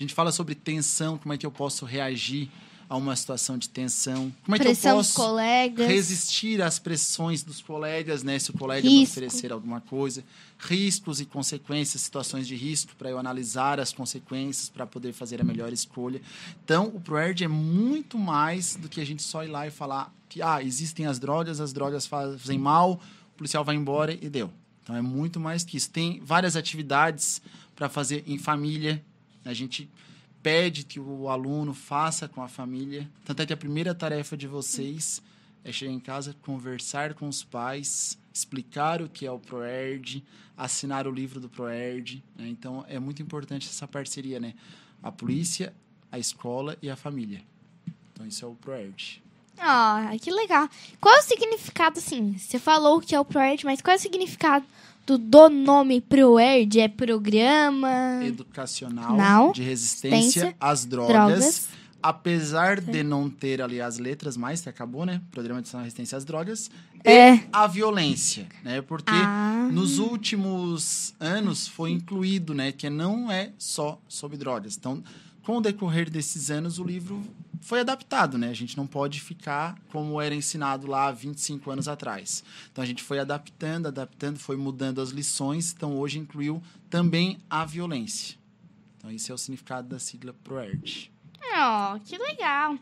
[0.00, 2.48] a gente fala sobre tensão, como é que eu posso reagir
[2.88, 4.34] a uma situação de tensão.
[4.42, 5.86] Como é que Pressão eu dos posso colegas.
[5.86, 8.38] resistir às pressões dos colegas, né?
[8.38, 10.24] Se o colega me oferecer alguma coisa.
[10.58, 15.44] Riscos e consequências, situações de risco, para eu analisar as consequências, para poder fazer a
[15.44, 16.20] melhor escolha.
[16.64, 20.12] Então, o ProErd é muito mais do que a gente só ir lá e falar
[20.30, 22.94] que ah, existem as drogas, as drogas fazem mal,
[23.34, 24.50] o policial vai embora e deu.
[24.82, 25.90] Então, é muito mais que isso.
[25.90, 27.40] Tem várias atividades
[27.76, 29.00] para fazer em família,
[29.44, 29.90] a gente
[30.42, 33.08] pede que o aluno faça com a família.
[33.24, 35.22] Tanto é que a primeira tarefa de vocês
[35.62, 40.24] é chegar em casa, conversar com os pais, explicar o que é o ProErd,
[40.56, 42.24] assinar o livro do ProErd.
[42.36, 42.48] Né?
[42.48, 44.54] Então, é muito importante essa parceria, né?
[45.02, 45.74] A polícia
[46.10, 47.42] a escola e a família.
[48.12, 49.22] Então, isso é o ProErd.
[49.58, 50.68] Ah, que legal.
[51.00, 52.36] Qual é o significado, assim?
[52.38, 54.64] Você falou que é o ProErd, mas qual é o significado
[55.06, 56.80] do, do nome ProErd?
[56.80, 58.20] É programa...
[58.24, 59.52] Educacional Não.
[59.52, 60.56] de resistência Resistência.
[60.60, 61.14] às drogas.
[61.14, 61.68] Drogas.
[62.02, 65.20] Apesar de não ter ali as letras mais, que acabou, né?
[65.30, 66.70] Programa de resistência às drogas.
[67.04, 67.34] É.
[67.34, 68.80] E a violência, né?
[68.80, 69.68] Porque Ah.
[69.70, 72.72] nos últimos anos foi incluído, né?
[72.72, 74.78] Que não é só sobre drogas.
[74.78, 75.02] Então,
[75.42, 77.22] com o decorrer desses anos, o livro
[77.60, 78.48] foi adaptado, né?
[78.48, 82.42] A gente não pode ficar como era ensinado lá há 25 anos atrás.
[82.72, 85.72] Então, a gente foi adaptando, adaptando, foi mudando as lições.
[85.72, 88.36] Então, hoje incluiu também a violência.
[88.96, 91.12] Então, esse é o significado da sigla ProERD.
[91.42, 92.78] Oh, que legal.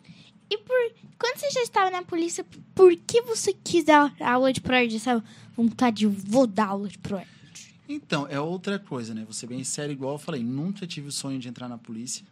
[0.51, 0.77] E por
[1.19, 4.97] quando você já estava na polícia, por que você quis dar aula de ProErd?
[4.97, 5.23] Essa
[5.57, 7.29] vontade de vou dar aula de ProErd.
[7.89, 9.25] Então, é outra coisa, né?
[9.27, 12.25] Você bem sério, igual eu falei, nunca tive o sonho de entrar na polícia.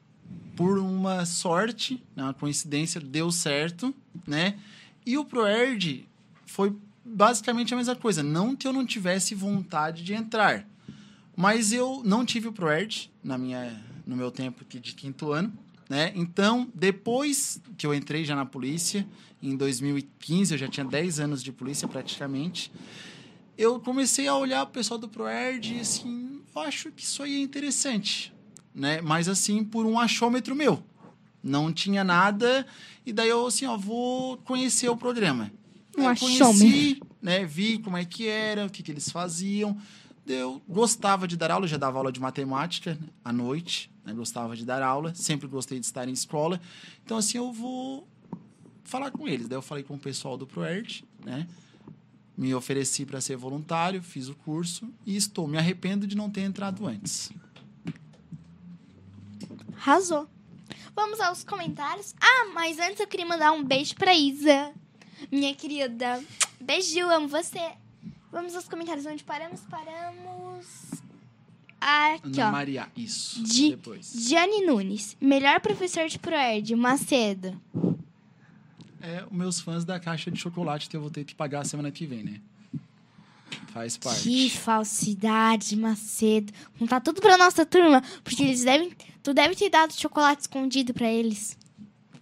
[0.57, 3.95] Por uma sorte, né, uma coincidência, deu certo,
[4.27, 4.59] né?
[5.05, 6.09] E o ProErd
[6.47, 8.23] foi basicamente a mesma coisa.
[8.23, 10.67] Não que eu não tivesse vontade de entrar.
[11.37, 15.53] Mas eu não tive o ProErd na minha, no meu tempo de quinto ano,
[15.89, 16.13] né?
[16.17, 19.07] Então, depois que eu entrei já na polícia,
[19.43, 22.73] em 2015, eu já tinha 10 anos de polícia praticamente,
[23.57, 27.37] eu comecei a olhar o pessoal do ProErd e assim, eu acho que isso aí
[27.37, 28.33] é interessante,
[28.77, 29.01] né?
[29.01, 30.83] Mas assim, por um achômetro meu.
[31.43, 32.67] Não tinha nada,
[33.05, 35.51] e daí eu assim, ó, vou conhecer o programa.
[35.97, 37.47] Um Eu conheci, né?
[37.47, 39.77] Vi como é que era, o que, que eles faziam.
[40.27, 44.13] Eu gostava de dar aula, já dava aula de matemática à noite, né?
[44.13, 46.61] gostava de dar aula, sempre gostei de estar em escola.
[47.05, 48.07] Então, assim, eu vou
[48.83, 49.47] falar com eles.
[49.47, 51.47] Daí eu falei com o pessoal do ProErd, né?
[52.37, 55.47] Me ofereci para ser voluntário, fiz o curso e estou.
[55.47, 57.31] Me arrependo de não ter entrado antes.
[59.91, 60.27] Arrasou.
[60.97, 62.13] Vamos aos comentários.
[62.21, 64.73] Ah, mas antes eu queria mandar um beijo pra Isa.
[65.31, 66.23] Minha querida.
[66.61, 67.61] Beijo, amo você.
[68.33, 69.07] Vamos aos comentários.
[69.07, 69.61] Onde paramos?
[69.71, 70.67] Paramos.
[71.81, 72.53] Aqui, Ana ó.
[72.53, 73.41] Maria, isso.
[73.45, 74.13] De- Depois.
[74.13, 75.17] Gianni Nunes.
[75.21, 76.75] Melhor professor de Proerd.
[76.75, 77.61] Macedo.
[79.01, 81.93] É, os meus fãs da caixa de chocolate que eu vou ter que pagar semana
[81.93, 82.41] que vem, né?
[83.69, 84.23] Faz parte.
[84.23, 86.53] Que falsidade, Macedo.
[86.79, 88.03] Contar tudo pra nossa turma.
[88.25, 88.91] Porque eles devem.
[89.27, 91.59] Tu deve ter dado chocolate escondido pra eles.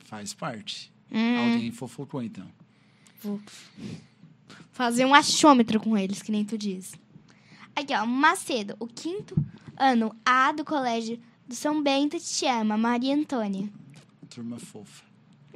[0.07, 0.91] Faz parte.
[1.13, 1.53] Hum.
[1.53, 2.51] Alguém fofocou, então.
[4.73, 6.95] Fazer um achômetro com eles, que nem tu diz.
[7.77, 8.07] Aqui, ó.
[8.07, 9.37] Macedo, o quinto
[9.77, 13.69] ano A do colégio do São Bento te ama, Maria Antônia.
[14.31, 15.05] Turma fofa.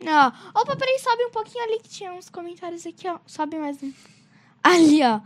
[0.02, 3.18] Ó, opa, peraí, sobe um pouquinho ali que tinha uns comentários aqui, ó.
[3.26, 3.90] Sobe mais um.
[4.62, 5.22] Ali, ó.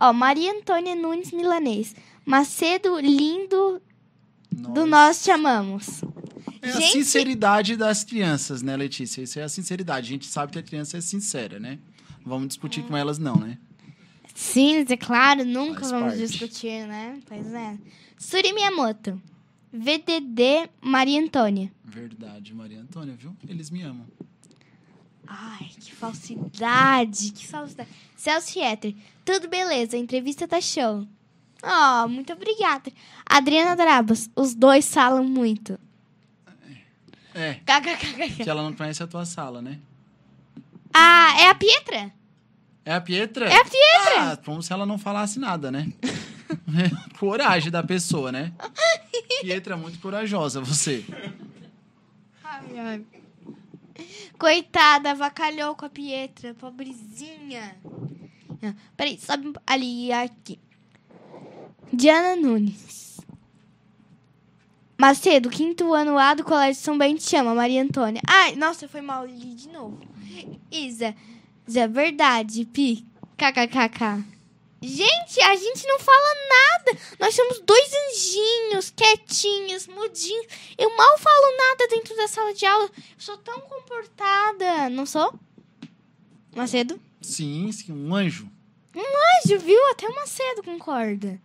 [0.00, 1.94] Ó, Maria Antônia Nunes Milanês.
[2.24, 3.82] Macedo, lindo
[4.58, 6.02] do Nós Te Amamos.
[6.60, 9.22] É a Gente- sinceridade das crianças, né, Letícia?
[9.22, 10.06] Isso é a sinceridade.
[10.08, 11.78] A gente sabe que a criança é sincera, né?
[12.24, 13.56] Não vamos discutir com elas, não, né?
[14.34, 16.26] Sim, é claro, nunca Faz vamos parte.
[16.26, 17.18] discutir, né?
[17.26, 17.78] Pois é.
[18.18, 19.20] Suri Miyamoto.
[19.72, 21.70] VDD Maria Antônia.
[21.84, 23.36] Verdade, Maria Antônia, viu?
[23.48, 24.06] Eles me amam.
[25.26, 27.88] Ai, que falsidade, que falsidade.
[28.16, 28.94] Celso Fieter,
[29.24, 31.06] tudo beleza, a entrevista tá show.
[31.62, 32.90] Oh, muito obrigada.
[33.26, 35.78] Adriana Drabas, os dois falam muito.
[37.34, 38.44] É, KKKK.
[38.44, 39.78] que ela não conhece a tua sala, né?
[40.92, 42.12] Ah, é a Pietra?
[42.84, 43.46] É a Pietra?
[43.46, 44.32] É a Pietra!
[44.32, 45.92] Ah, como se ela não falasse nada, né?
[47.18, 48.52] Coragem da pessoa, né?
[49.42, 51.04] Pietra é muito corajosa, você.
[52.42, 53.04] Ai, ai.
[54.38, 57.76] Coitada, avacalhou com a Pietra, pobrezinha.
[58.62, 60.58] Ah, Peraí, sobe ali, aqui.
[61.92, 63.20] Diana Nunes.
[65.00, 68.20] Macedo, quinto ano A do Colégio São Bento te chama, Maria Antônia.
[68.26, 69.98] Ai, nossa, foi mal ali de novo.
[70.70, 71.14] Isa,
[71.66, 73.06] Isa, verdade, Pi.
[73.36, 74.24] KKKK.
[74.82, 76.98] Gente, a gente não fala nada.
[77.18, 80.46] Nós somos dois anjinhos, quietinhos, mudinhos.
[80.76, 82.84] Eu mal falo nada dentro da sala de aula.
[82.84, 84.90] Eu sou tão comportada.
[84.90, 85.32] Não sou?
[86.54, 87.00] Macedo?
[87.20, 88.48] Sim, sim, um anjo.
[88.94, 89.90] Anjo, viu?
[89.90, 91.40] Até o Macedo concorda.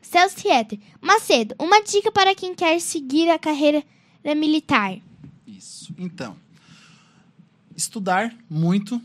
[0.00, 0.78] Celso Theater.
[1.00, 3.84] Macedo, uma dica para quem quer seguir a carreira
[4.36, 4.98] militar.
[5.46, 5.94] Isso.
[5.98, 6.36] Então,
[7.76, 9.00] estudar muito,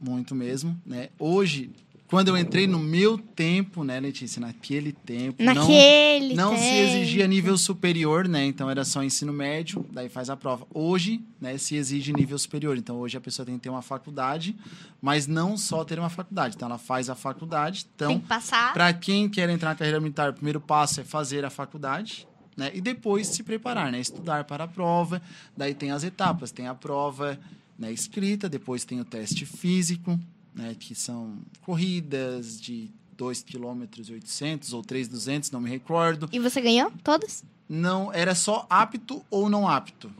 [0.00, 1.08] muito mesmo, né?
[1.18, 1.70] Hoje,
[2.08, 6.76] quando eu entrei no meu tempo, né, Letícia, naquele tempo, não- Naquele não, se tempo.
[6.76, 8.44] exigia nível superior, né?
[8.46, 10.66] Então era só ensino médio, daí faz a prova.
[10.72, 12.76] Hoje, né, se exige nível superior.
[12.78, 14.56] Então hoje a pessoa tem que ter uma faculdade,
[15.02, 16.54] mas não só ter uma faculdade.
[16.56, 17.84] Então ela faz a faculdade.
[17.96, 18.72] Tem Então, que passar.
[18.72, 22.26] para quem quer entrar na carreira militar, o primeiro passo é fazer a faculdade.
[22.56, 22.70] né?
[22.72, 24.00] E depois se preparar, né?
[24.00, 25.20] Estudar para a prova.
[25.54, 27.38] Daí tem as etapas, tem a prova
[27.78, 30.18] né, escrita, depois tem o teste físico,
[30.56, 36.28] né, que são corridas de 2 km 800 ou 3,200, não me recordo.
[36.32, 37.44] E você ganhou todas?
[37.68, 40.10] Não, era só apto ou não apto.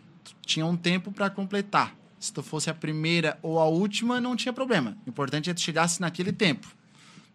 [0.45, 1.97] Tinha um tempo para completar.
[2.20, 4.97] Se tu fosse a primeira ou a última, não tinha problema.
[5.07, 6.66] O importante é que tu chegasse naquele tempo.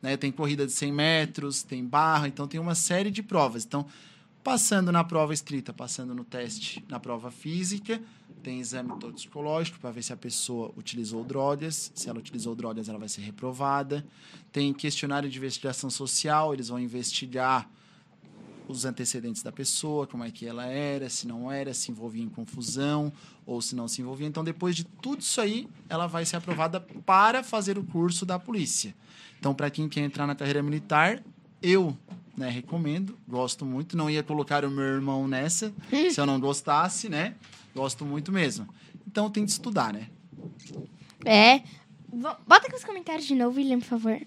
[0.02, 0.18] Né?
[0.18, 3.66] Tem corrida de 100 metros, tem barra, então tem uma série de provas.
[3.66, 3.86] Então,
[4.44, 8.02] passando na prova escrita, passando no teste na prova física,
[8.42, 11.92] tem exame toxicológico para ver se a pessoa utilizou drogas.
[11.94, 14.06] Se ela utilizou drogas, ela vai ser reprovada.
[14.52, 17.70] Tem questionário de investigação social, eles vão investigar
[18.68, 22.30] os antecedentes da pessoa, como é que ela era, se não era, se envolvia em
[22.30, 23.12] confusão
[23.46, 24.28] ou se não se envolvia.
[24.28, 28.40] Então, depois de tudo isso aí, ela vai ser aprovada para fazer o curso da
[28.40, 28.96] polícia.
[29.40, 31.22] Então, para quem quer entrar na carreira militar,
[31.62, 31.98] eu
[32.36, 33.96] né, recomendo, gosto muito.
[33.96, 35.74] Não ia colocar o meu irmão nessa,
[36.12, 37.36] se eu não gostasse, né?
[37.76, 38.68] Gosto muito mesmo.
[39.08, 40.10] Então tem de estudar, né?
[41.26, 41.62] É.
[42.12, 44.22] Bota aqui os comentários de novo, William, por favor.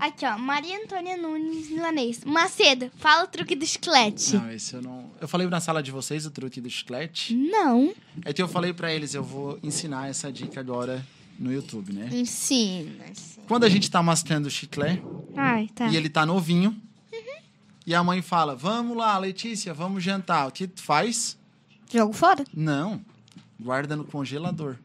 [0.00, 0.38] Aqui, ó.
[0.38, 2.24] Maria Antônia Nunes Milanês.
[2.24, 4.36] Macedo, fala o truque do chiclete.
[4.36, 5.10] Não, esse eu não.
[5.20, 7.34] Eu falei na sala de vocês o truque do chiclete?
[7.34, 7.92] Não.
[8.24, 11.04] É que eu falei para eles, eu vou ensinar essa dica agora
[11.38, 12.08] no YouTube, né?
[12.12, 13.04] Ensina.
[13.46, 15.02] Quando a gente tá mascando o chiclete
[15.36, 15.88] Ai, tá.
[15.88, 16.70] e ele tá novinho,
[17.12, 17.42] uhum.
[17.86, 20.48] e a mãe fala: Vamos lá, Letícia, vamos jantar.
[20.48, 21.38] O que tu faz?
[21.90, 22.44] Jogo fora?
[22.54, 23.00] Não.
[23.58, 24.76] Guarda no congelador.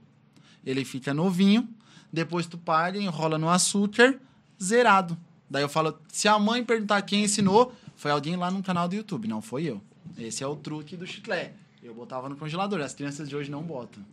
[0.65, 1.67] Ele fica novinho,
[2.11, 4.19] depois tu paga, enrola no açúcar
[4.61, 5.17] zerado.
[5.49, 8.95] Daí eu falo, se a mãe perguntar quem ensinou, foi alguém lá no canal do
[8.95, 9.81] YouTube, não foi eu.
[10.17, 11.53] Esse é o truque do chiclete.
[11.81, 14.03] Eu botava no congelador, as crianças de hoje não botam.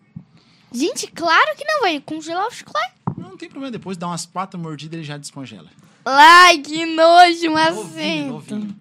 [0.72, 2.94] Gente, claro que não vai congelar o chiclete.
[3.16, 5.68] Não, não tem problema, depois dá umas quatro mordidas ele já descongela.
[6.04, 8.76] Ai, que nojo, mas novinho, novinho.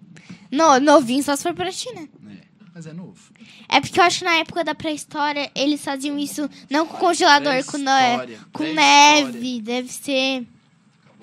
[0.50, 2.08] No, novinho só se for pra China.
[2.28, 2.36] É,
[2.74, 3.30] mas é novo.
[3.68, 7.64] É porque eu acho que na época da pré-história eles faziam isso não com congelador,
[7.64, 9.60] com, ne com neve.
[9.60, 10.46] Deve ser.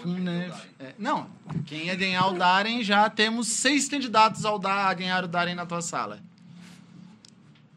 [0.02, 0.54] Com neve.
[0.80, 1.28] É, não,
[1.66, 5.56] quem ia ganhar o Darem, já temos seis candidatos ao dar, a ganhar o Darem
[5.56, 6.22] na tua sala.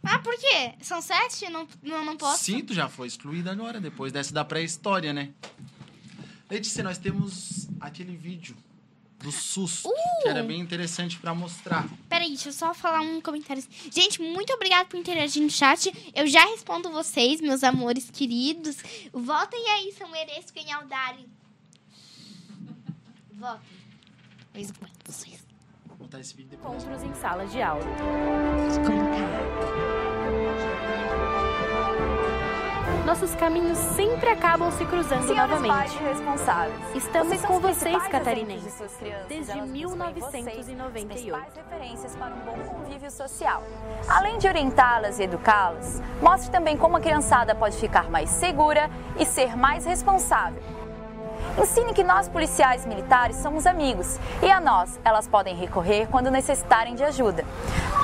[0.02, 0.74] Ah, por quê?
[0.80, 1.48] São sete?
[1.50, 2.44] Não, não, não posso?
[2.44, 5.30] Sim, tu já foi excluída agora, depois dessa da pré-história, né?
[6.50, 8.56] Letícia, nós temos aquele vídeo
[9.20, 9.90] do SUS, uh!
[10.22, 11.86] que era bem interessante para mostrar.
[12.08, 13.62] Peraí, deixa eu só falar um comentário.
[13.90, 15.92] Gente, muito obrigada por interagir no chat.
[16.14, 18.78] Eu já respondo vocês, meus amores queridos.
[19.12, 21.28] Votem aí se eu mereço ganhar o Dari.
[23.34, 23.60] Votem.
[24.52, 24.72] Pois
[25.04, 25.44] vocês.
[25.86, 26.82] Vou botar esse vídeo depois.
[26.82, 27.84] Encontros em salas de aula.
[33.04, 35.68] Nossos caminhos sempre acabam se cruzando Senhores novamente.
[35.68, 36.94] pais responsáveis.
[36.94, 41.34] Estamos vocês com vocês, catarinenses, de crianças, desde elas 1998.
[41.34, 43.62] As referências para um bom convívio social.
[44.08, 49.24] Além de orientá-las e educá-las, mostre também como a criançada pode ficar mais segura e
[49.24, 50.62] ser mais responsável.
[51.58, 56.94] Ensine que nós, policiais militares, somos amigos e a nós elas podem recorrer quando necessitarem
[56.94, 57.44] de ajuda.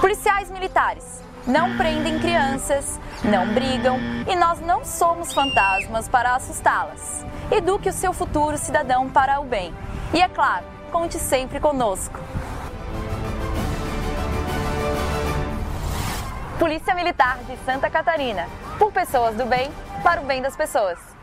[0.00, 7.24] Policiais militares não prendem crianças, não brigam e nós não somos fantasmas para assustá-las.
[7.50, 9.72] Eduque o seu futuro cidadão para o bem.
[10.12, 12.18] E é claro, conte sempre conosco.
[16.58, 18.48] Polícia Militar de Santa Catarina.
[18.78, 19.70] Por pessoas do bem,
[20.02, 21.15] para o bem das pessoas.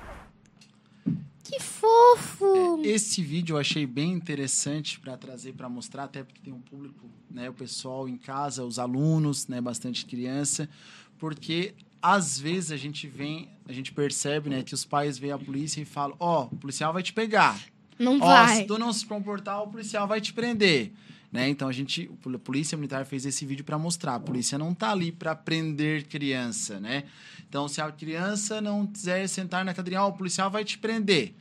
[1.54, 2.82] Que fofo!
[2.84, 6.60] É, esse vídeo eu achei bem interessante para trazer, para mostrar, até porque tem um
[6.60, 10.68] público, né, o pessoal em casa, os alunos, né, bastante criança,
[11.20, 15.38] porque às vezes a gente vem, a gente percebe, né, que os pais veem a
[15.38, 17.60] polícia e falam: "Ó, oh, o policial vai te pegar".
[18.00, 18.58] Não Ó, vai.
[18.58, 20.92] se tu não se comportar, o policial vai te prender.
[21.32, 21.50] Né?
[21.50, 24.92] Então a gente, a polícia militar fez esse vídeo para mostrar, a polícia não tá
[24.92, 27.06] ali para prender criança, né?
[27.50, 31.34] Então se a criança não quiser sentar na cadeirinha, ó, o policial vai te prender.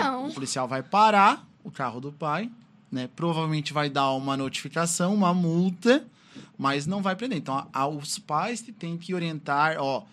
[0.00, 0.28] Não.
[0.28, 2.50] O policial vai parar o carro do pai,
[2.90, 3.08] né?
[3.14, 6.06] Provavelmente vai dar uma notificação, uma multa,
[6.58, 7.38] mas não vai prender.
[7.38, 10.04] Então a, a, os pais têm que orientar, ó,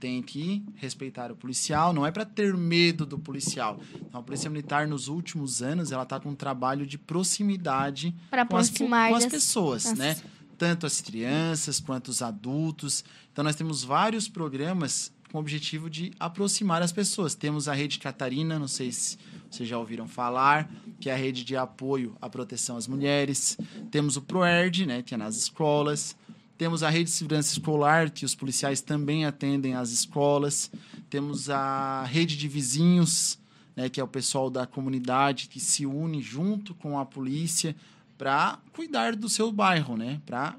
[0.00, 3.80] tem que respeitar o policial, não é para ter medo do policial.
[3.96, 8.46] Então, a Polícia Militar, nos últimos anos, ela está com um trabalho de proximidade Pra
[8.46, 10.16] com as, aproximar com as pessoas, das- né?
[10.56, 13.04] Tanto as crianças quanto os adultos.
[13.32, 17.34] Então, nós temos vários programas com o objetivo de aproximar as pessoas.
[17.34, 19.18] Temos a Rede Catarina, não sei se
[19.50, 20.70] vocês já ouviram falar,
[21.00, 23.56] que é a rede de apoio à proteção às mulheres.
[23.90, 26.16] Temos o ProERD, né, que é nas escolas.
[26.56, 30.70] Temos a rede de segurança escolar, que os policiais também atendem às escolas.
[31.08, 33.38] Temos a rede de vizinhos,
[33.76, 37.76] né, que é o pessoal da comunidade que se une junto com a polícia
[38.18, 40.20] para cuidar do seu bairro, né?
[40.26, 40.56] Para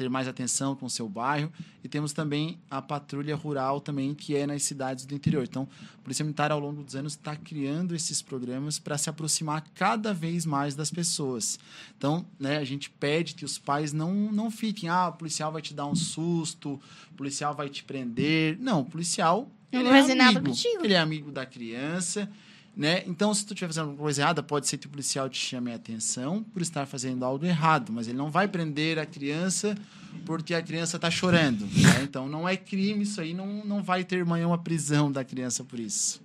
[0.00, 1.52] ter mais atenção com o seu bairro.
[1.84, 5.44] E temos também a patrulha rural também, que é nas cidades do interior.
[5.44, 9.62] Então, a Polícia Militar, ao longo dos anos, está criando esses programas para se aproximar
[9.74, 11.58] cada vez mais das pessoas.
[11.98, 15.60] Então, né, a gente pede que os pais não, não fiquem, ah, o policial vai
[15.60, 16.80] te dar um susto,
[17.10, 18.56] o policial vai te prender.
[18.58, 20.52] Não, o policial ele é amigo.
[20.82, 22.30] Ele é amigo da criança.
[22.76, 23.02] Né?
[23.06, 25.72] Então, se tu estiver fazendo alguma coisa errada, pode ser que o policial te chame
[25.72, 29.76] a atenção por estar fazendo algo errado, mas ele não vai prender a criança
[30.24, 31.66] porque a criança está chorando.
[31.66, 32.02] Né?
[32.02, 35.64] Então, não é crime isso aí, não, não vai ter amanhã uma prisão da criança
[35.64, 36.22] por isso.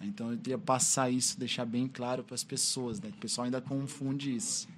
[0.00, 3.08] Então, eu queria passar isso, deixar bem claro para as pessoas, né?
[3.08, 4.68] O pessoal ainda confunde isso.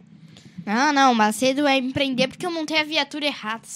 [0.64, 3.66] Não, não, Macedo vai me prender porque eu montei a viatura errada.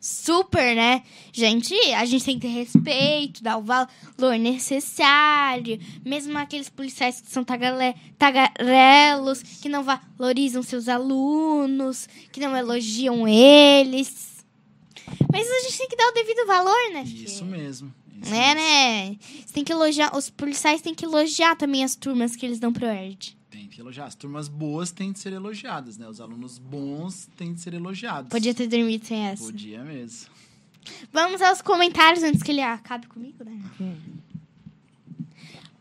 [0.00, 1.02] Super, né?
[1.32, 5.78] Gente, a gente tem que ter respeito, dar o valor necessário.
[6.04, 13.26] Mesmo aqueles policiais que são tagale, tagarelos, que não valorizam seus alunos, que não elogiam
[13.26, 14.44] eles.
[15.32, 17.02] Mas a gente tem que dar o devido valor, né?
[17.04, 17.92] Isso mesmo.
[18.22, 18.60] Isso É, mesmo.
[18.60, 19.16] né?
[19.46, 22.72] Você tem que elogiar, os policiais têm que elogiar também as turmas que eles dão
[22.72, 23.36] pro ERD.
[23.50, 24.06] Tem que elogiar.
[24.06, 26.08] As turmas boas têm de ser elogiadas, né?
[26.08, 28.30] Os alunos bons têm de ser elogiados.
[28.30, 29.42] Podia ter dormido sem essa.
[29.42, 30.30] Podia mesmo.
[31.12, 33.60] Vamos aos comentários antes que ele acabe comigo, né?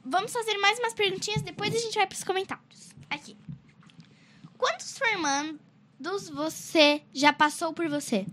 [0.04, 2.90] Vamos fazer mais umas perguntinhas, depois a gente vai pros comentários.
[3.10, 3.38] Aqui.
[4.58, 8.26] Quantos formandos você já passou por você?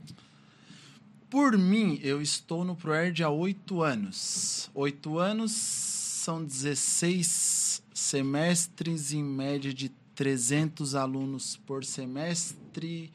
[1.29, 4.71] Por mim, eu estou no ProERD há oito anos.
[4.75, 13.11] Oito anos são 16 semestres, em média de 300 alunos por semestre,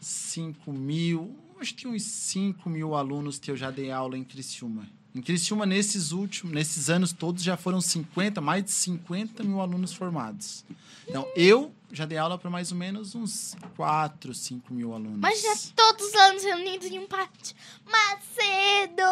[0.00, 4.88] 5 mil, acho que uns 5 mil alunos que eu já dei aula em Criciúma.
[5.12, 9.92] Em Criciúma, nesses últimos, nesses anos todos, já foram 50, mais de 50 mil alunos
[9.92, 10.64] formados.
[11.08, 15.18] Então, eu já dei aula para mais ou menos uns 4, 5 mil alunos.
[15.18, 17.54] Mas já todos os anos reunidos em um pátio.
[17.84, 19.02] Macedo!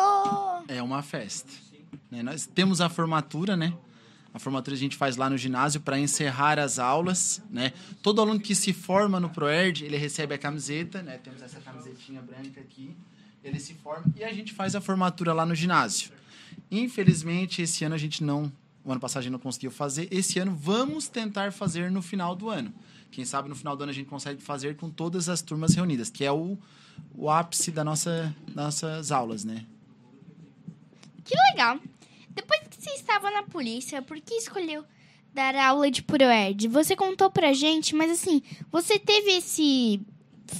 [0.68, 1.50] É uma festa.
[2.10, 2.22] né?
[2.22, 3.72] Nós temos a formatura, né?
[4.34, 7.72] A formatura a gente faz lá no ginásio para encerrar as aulas, né?
[8.02, 11.18] Todo aluno que se forma no ProERD, ele recebe a camiseta, né?
[11.18, 12.96] Temos essa camisetinha branca aqui.
[13.44, 16.10] Ele se forma e a gente faz a formatura lá no ginásio.
[16.70, 18.50] Infelizmente, esse ano a gente não...
[18.84, 20.08] O ano passado a gente não conseguiu fazer.
[20.10, 22.72] Esse ano vamos tentar fazer no final do ano.
[23.10, 26.08] Quem sabe no final do ano a gente consegue fazer com todas as turmas reunidas,
[26.08, 26.58] que é o,
[27.14, 29.66] o ápice da nossa, nossas aulas, né?
[31.22, 31.78] Que legal.
[32.82, 34.84] Você estava na polícia, por que escolheu
[35.32, 36.66] dar aula de ProErd?
[36.66, 40.00] Você contou pra gente, mas assim, você teve esse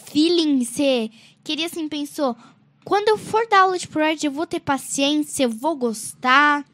[0.07, 1.11] feeling, você
[1.43, 2.37] queria assim, pensou,
[2.85, 6.65] quando eu for dar aula de ProErd, eu vou ter paciência, eu vou gostar.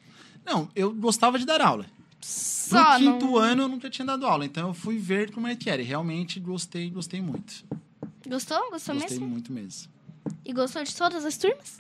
[0.45, 1.87] Não, eu gostava de dar aula.
[2.21, 3.37] Só no quinto não...
[3.39, 5.81] ano eu nunca tinha dado aula, então eu fui ver como é que era.
[5.81, 7.65] E realmente gostei, gostei muito.
[8.29, 8.71] Gostou?
[8.71, 9.27] Gostou gostei mesmo?
[9.27, 9.91] muito mesmo.
[10.45, 11.79] E gostou de todas as turmas?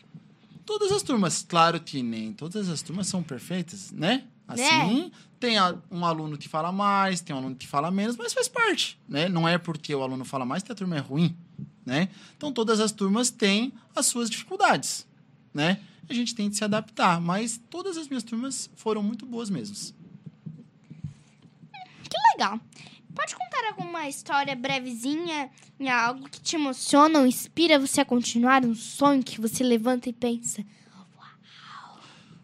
[0.68, 4.24] Todas as turmas, claro que nem todas as turmas são perfeitas, né?
[4.46, 5.10] Assim,
[5.40, 8.48] tem a- um aluno que fala mais, tem um aluno que fala menos, mas faz
[8.48, 9.30] parte, né?
[9.30, 11.34] Não é porque o aluno fala mais que a turma é ruim,
[11.86, 12.10] né?
[12.36, 15.06] Então todas as turmas têm as suas dificuldades,
[15.54, 15.80] né?
[16.06, 19.74] A gente tem que se adaptar, mas todas as minhas turmas foram muito boas mesmo.
[22.10, 22.60] Que legal.
[23.14, 25.50] Pode contar alguma história brevezinha,
[25.90, 30.12] algo que te emociona ou inspira você a continuar, um sonho que você levanta e
[30.12, 30.64] pensa,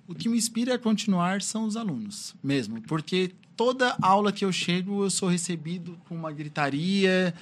[0.06, 2.80] O que me inspira a continuar são os alunos, mesmo.
[2.82, 7.34] Porque toda aula que eu chego, eu sou recebido com uma gritaria,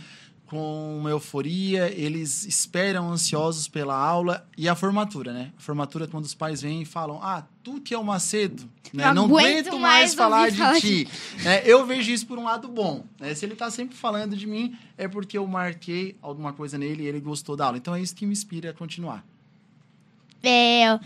[0.47, 1.91] com uma euforia.
[1.91, 4.47] Eles esperam ansiosos pela aula.
[4.57, 5.53] E a formatura, né?
[5.57, 9.05] A formatura, quando os pais vêm e falam: Ah, tu que é o Macedo, né?
[9.07, 11.09] Não não aguento aguento mais falar de falar ti.
[11.45, 13.05] É, eu vejo isso por um lado bom.
[13.19, 13.35] né?
[13.35, 17.07] Se ele está sempre falando de mim, é porque eu marquei alguma coisa nele e
[17.07, 17.79] ele gostou da aula.
[17.79, 19.25] Então é isso que me inspira a continuar.
[20.45, 20.99] É,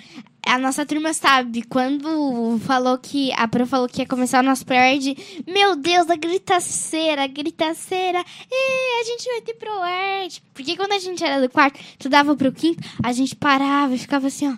[0.46, 4.64] a nossa turma sabe, quando falou que a Pro falou que ia começar o nosso
[4.64, 5.14] ProErd,
[5.46, 10.42] meu Deus, a gritaceira, a gritaceira, e a gente vai ter ProErd.
[10.54, 13.98] Porque quando a gente era do quarto, tu dava pro quinto, a gente parava e
[13.98, 14.56] ficava assim, ó.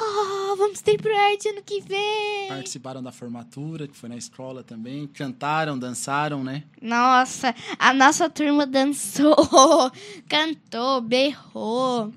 [0.00, 2.48] Oh, vamos ter ProErd ano que vem.
[2.48, 5.06] Participaram da formatura, que foi na escola também.
[5.06, 6.64] Cantaram, dançaram, né?
[6.82, 9.34] Nossa, a nossa turma dançou,
[10.28, 12.12] cantou, berrou.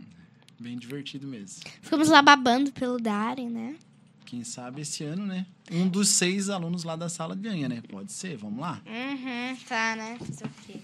[0.60, 1.64] Bem divertido mesmo.
[1.82, 3.78] Ficamos lá babando pelo Darem, né?
[4.26, 5.46] Quem sabe esse ano, né?
[5.72, 7.82] Um dos seis alunos lá da sala ganha, né?
[7.90, 8.82] Pode ser, vamos lá.
[8.86, 10.18] Uhum, tá, né?
[10.20, 10.80] Fazer o quê?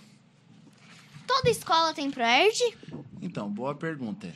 [1.28, 2.58] Toda escola tem ProErd?
[3.22, 4.34] Então, boa pergunta.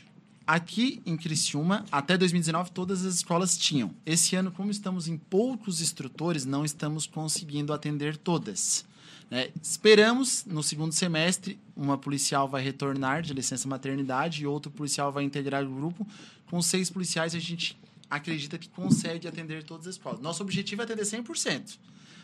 [0.52, 3.94] Aqui em Criciúma, até 2019, todas as escolas tinham.
[4.04, 8.84] Esse ano, como estamos em poucos instrutores, não estamos conseguindo atender todas.
[9.30, 9.52] Né?
[9.62, 15.24] Esperamos, no segundo semestre, uma policial vai retornar de licença maternidade e outro policial vai
[15.24, 16.08] integrar o grupo.
[16.50, 17.78] Com seis policiais, a gente
[18.10, 20.20] acredita que consegue atender todas as escolas.
[20.20, 21.78] Nosso objetivo é atender 100%.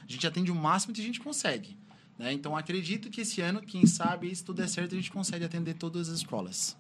[0.04, 1.78] A gente atende o máximo que a gente consegue.
[2.18, 2.34] Né?
[2.34, 5.76] Então, acredito que esse ano, quem sabe, se tudo der certo, a gente consegue atender
[5.76, 6.76] todas as escolas.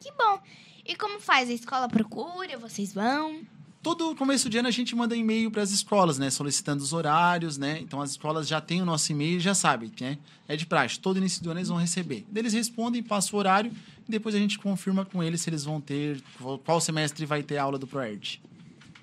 [0.00, 0.40] Que bom!
[0.86, 1.48] E como faz?
[1.48, 2.58] A escola procura?
[2.58, 3.46] Vocês vão?
[3.84, 6.30] todo começo de ano a gente manda e-mail para as escolas, né?
[6.30, 7.78] Solicitando os horários, né?
[7.80, 10.16] Então as escolas já têm o nosso e-mail e já sabem, né?
[10.48, 10.98] É de praxe.
[10.98, 12.24] Todo início do ano eles vão receber.
[12.34, 13.70] Eles respondem, passam o horário
[14.08, 16.22] e depois a gente confirma com eles se eles vão ter,
[16.64, 18.40] qual semestre vai ter aula do ProERD.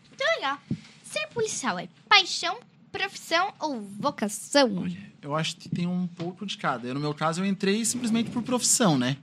[0.08, 0.58] Muito legal.
[1.04, 2.58] Ser policial é paixão,
[2.92, 4.78] profissão ou vocação?
[4.78, 6.88] Olha, eu acho que tem um pouco de cada.
[6.88, 9.18] Eu, no meu caso, eu entrei simplesmente por profissão, né?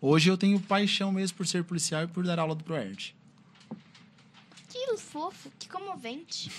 [0.00, 3.14] Hoje eu tenho paixão mesmo por ser policial e por dar aula do ProERD.
[4.68, 6.50] Que fofo, que comovente.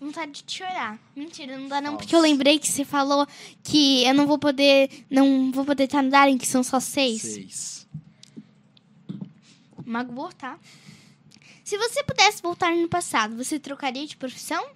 [0.00, 0.98] Vontade de chorar.
[1.14, 2.04] Mentira, não dá não, Nossa.
[2.04, 3.26] porque eu lembrei que você falou
[3.62, 4.88] que eu não vou poder.
[5.10, 7.20] Não vou poder estar no Darem, que são só seis.
[7.20, 7.88] Seis.
[9.84, 10.58] Magoou, tá?
[11.62, 14.70] Se você pudesse voltar no passado, você trocaria de profissão?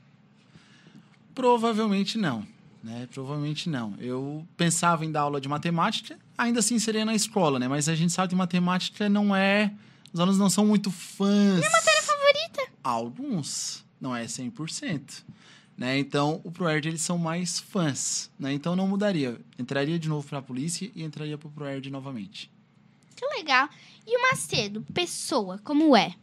[1.35, 2.47] Provavelmente não.
[2.83, 3.09] Né?
[3.13, 3.95] Provavelmente não.
[3.99, 7.69] Eu pensava em dar aula de matemática, ainda assim seria na escola, né?
[7.69, 9.73] Mas a gente sabe que matemática não é.
[10.13, 11.59] Os alunos não são muito fãs.
[11.59, 12.63] Minha matéria favorita?
[12.83, 13.85] Alguns.
[14.01, 15.25] Não é 100%.
[15.77, 15.99] Né?
[15.99, 18.31] Então, o ProErd, eles são mais fãs.
[18.39, 18.53] Né?
[18.53, 19.41] Então, não mudaria.
[19.59, 22.51] Entraria de novo para a polícia e entraria para o ProErd novamente.
[23.17, 23.69] Que legal.
[24.07, 26.15] E o Macedo, pessoa, como é?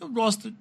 [0.00, 0.56] Eu gosto de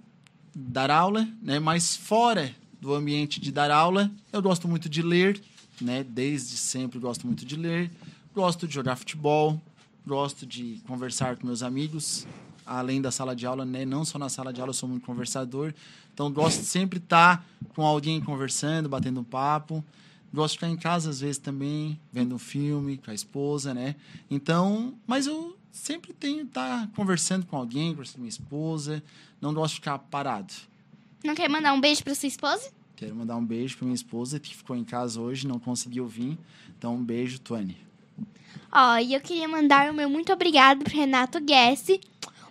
[0.54, 1.60] dar aula, né?
[1.60, 5.42] mas fora do ambiente de dar aula, eu gosto muito de ler.
[5.82, 6.04] Né?
[6.04, 7.92] Desde sempre gosto muito de ler.
[8.38, 9.60] Gosto de jogar futebol.
[10.06, 12.28] Gosto de conversar com meus amigos
[12.68, 13.84] além da sala de aula, né?
[13.84, 15.74] Não só na sala de aula, eu sou muito conversador.
[16.14, 19.84] Então, gosto de sempre estar com alguém conversando, batendo um papo.
[20.32, 23.96] Gosto de ficar em casa, às vezes, também, vendo um filme com a esposa, né?
[24.30, 29.04] Então, mas eu sempre tenho que estar conversando com alguém, conversando com minha esposa.
[29.42, 30.54] Não gosto de ficar parado.
[31.24, 32.72] Não quer mandar um beijo para sua esposa?
[32.96, 36.38] Quero mandar um beijo para minha esposa, que ficou em casa hoje, não conseguiu vir.
[36.78, 37.88] Então, um beijo, Tuane.
[38.72, 42.00] Ó, oh, e eu queria mandar o meu muito obrigado pro Renato Guesse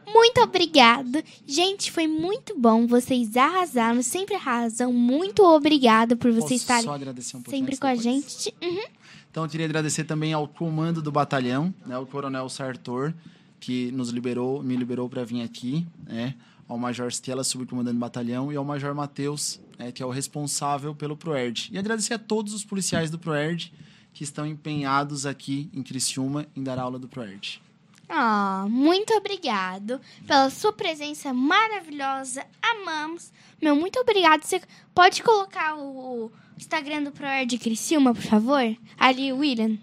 [0.07, 1.23] muito obrigado.
[1.47, 2.87] Gente, foi muito bom.
[2.87, 4.93] Vocês arrasaram, sempre arrasam.
[4.93, 8.55] Muito obrigado por vocês Posso estarem um sempre com a gente.
[8.62, 8.85] Uhum.
[9.31, 13.12] Então, eu queria agradecer também ao comando do batalhão, né, o Coronel Sartor,
[13.61, 16.35] que nos liberou, me liberou para vir aqui, né,
[16.67, 20.95] ao Major Stella, subcomandante do batalhão, e ao Major Matheus, né, que é o responsável
[20.95, 21.69] pelo ProERD.
[21.71, 23.75] E agradecer a todos os policiais do ProERD
[24.17, 27.61] que estão empenhados aqui em Criciúma em dar aula do ProERD.
[28.09, 32.47] Ah, muito obrigado pela sua presença maravilhosa.
[32.62, 33.31] Amamos.
[33.61, 34.43] Meu, muito obrigado.
[34.43, 34.62] Você
[34.95, 38.62] pode colocar o Instagram do ProErd Criciúma, por favor?
[38.97, 39.77] Ali, William.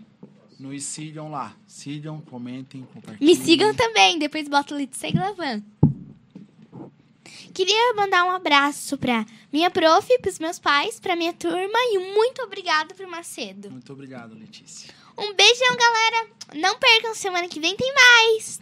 [0.60, 1.56] Nos sigam lá.
[1.68, 3.36] Sigam, comentem, compartilhem.
[3.38, 4.18] Me sigam também.
[4.18, 5.64] Depois bota de segue lavando.
[7.54, 12.14] Queria mandar um abraço para minha prof, para os meus pais, para minha turma e
[12.16, 13.72] muito obrigado pro Macedo.
[13.72, 14.94] Muito obrigado, Letícia.
[15.18, 16.28] Um beijão, galera.
[16.56, 18.62] Não percam, semana que vem tem mais.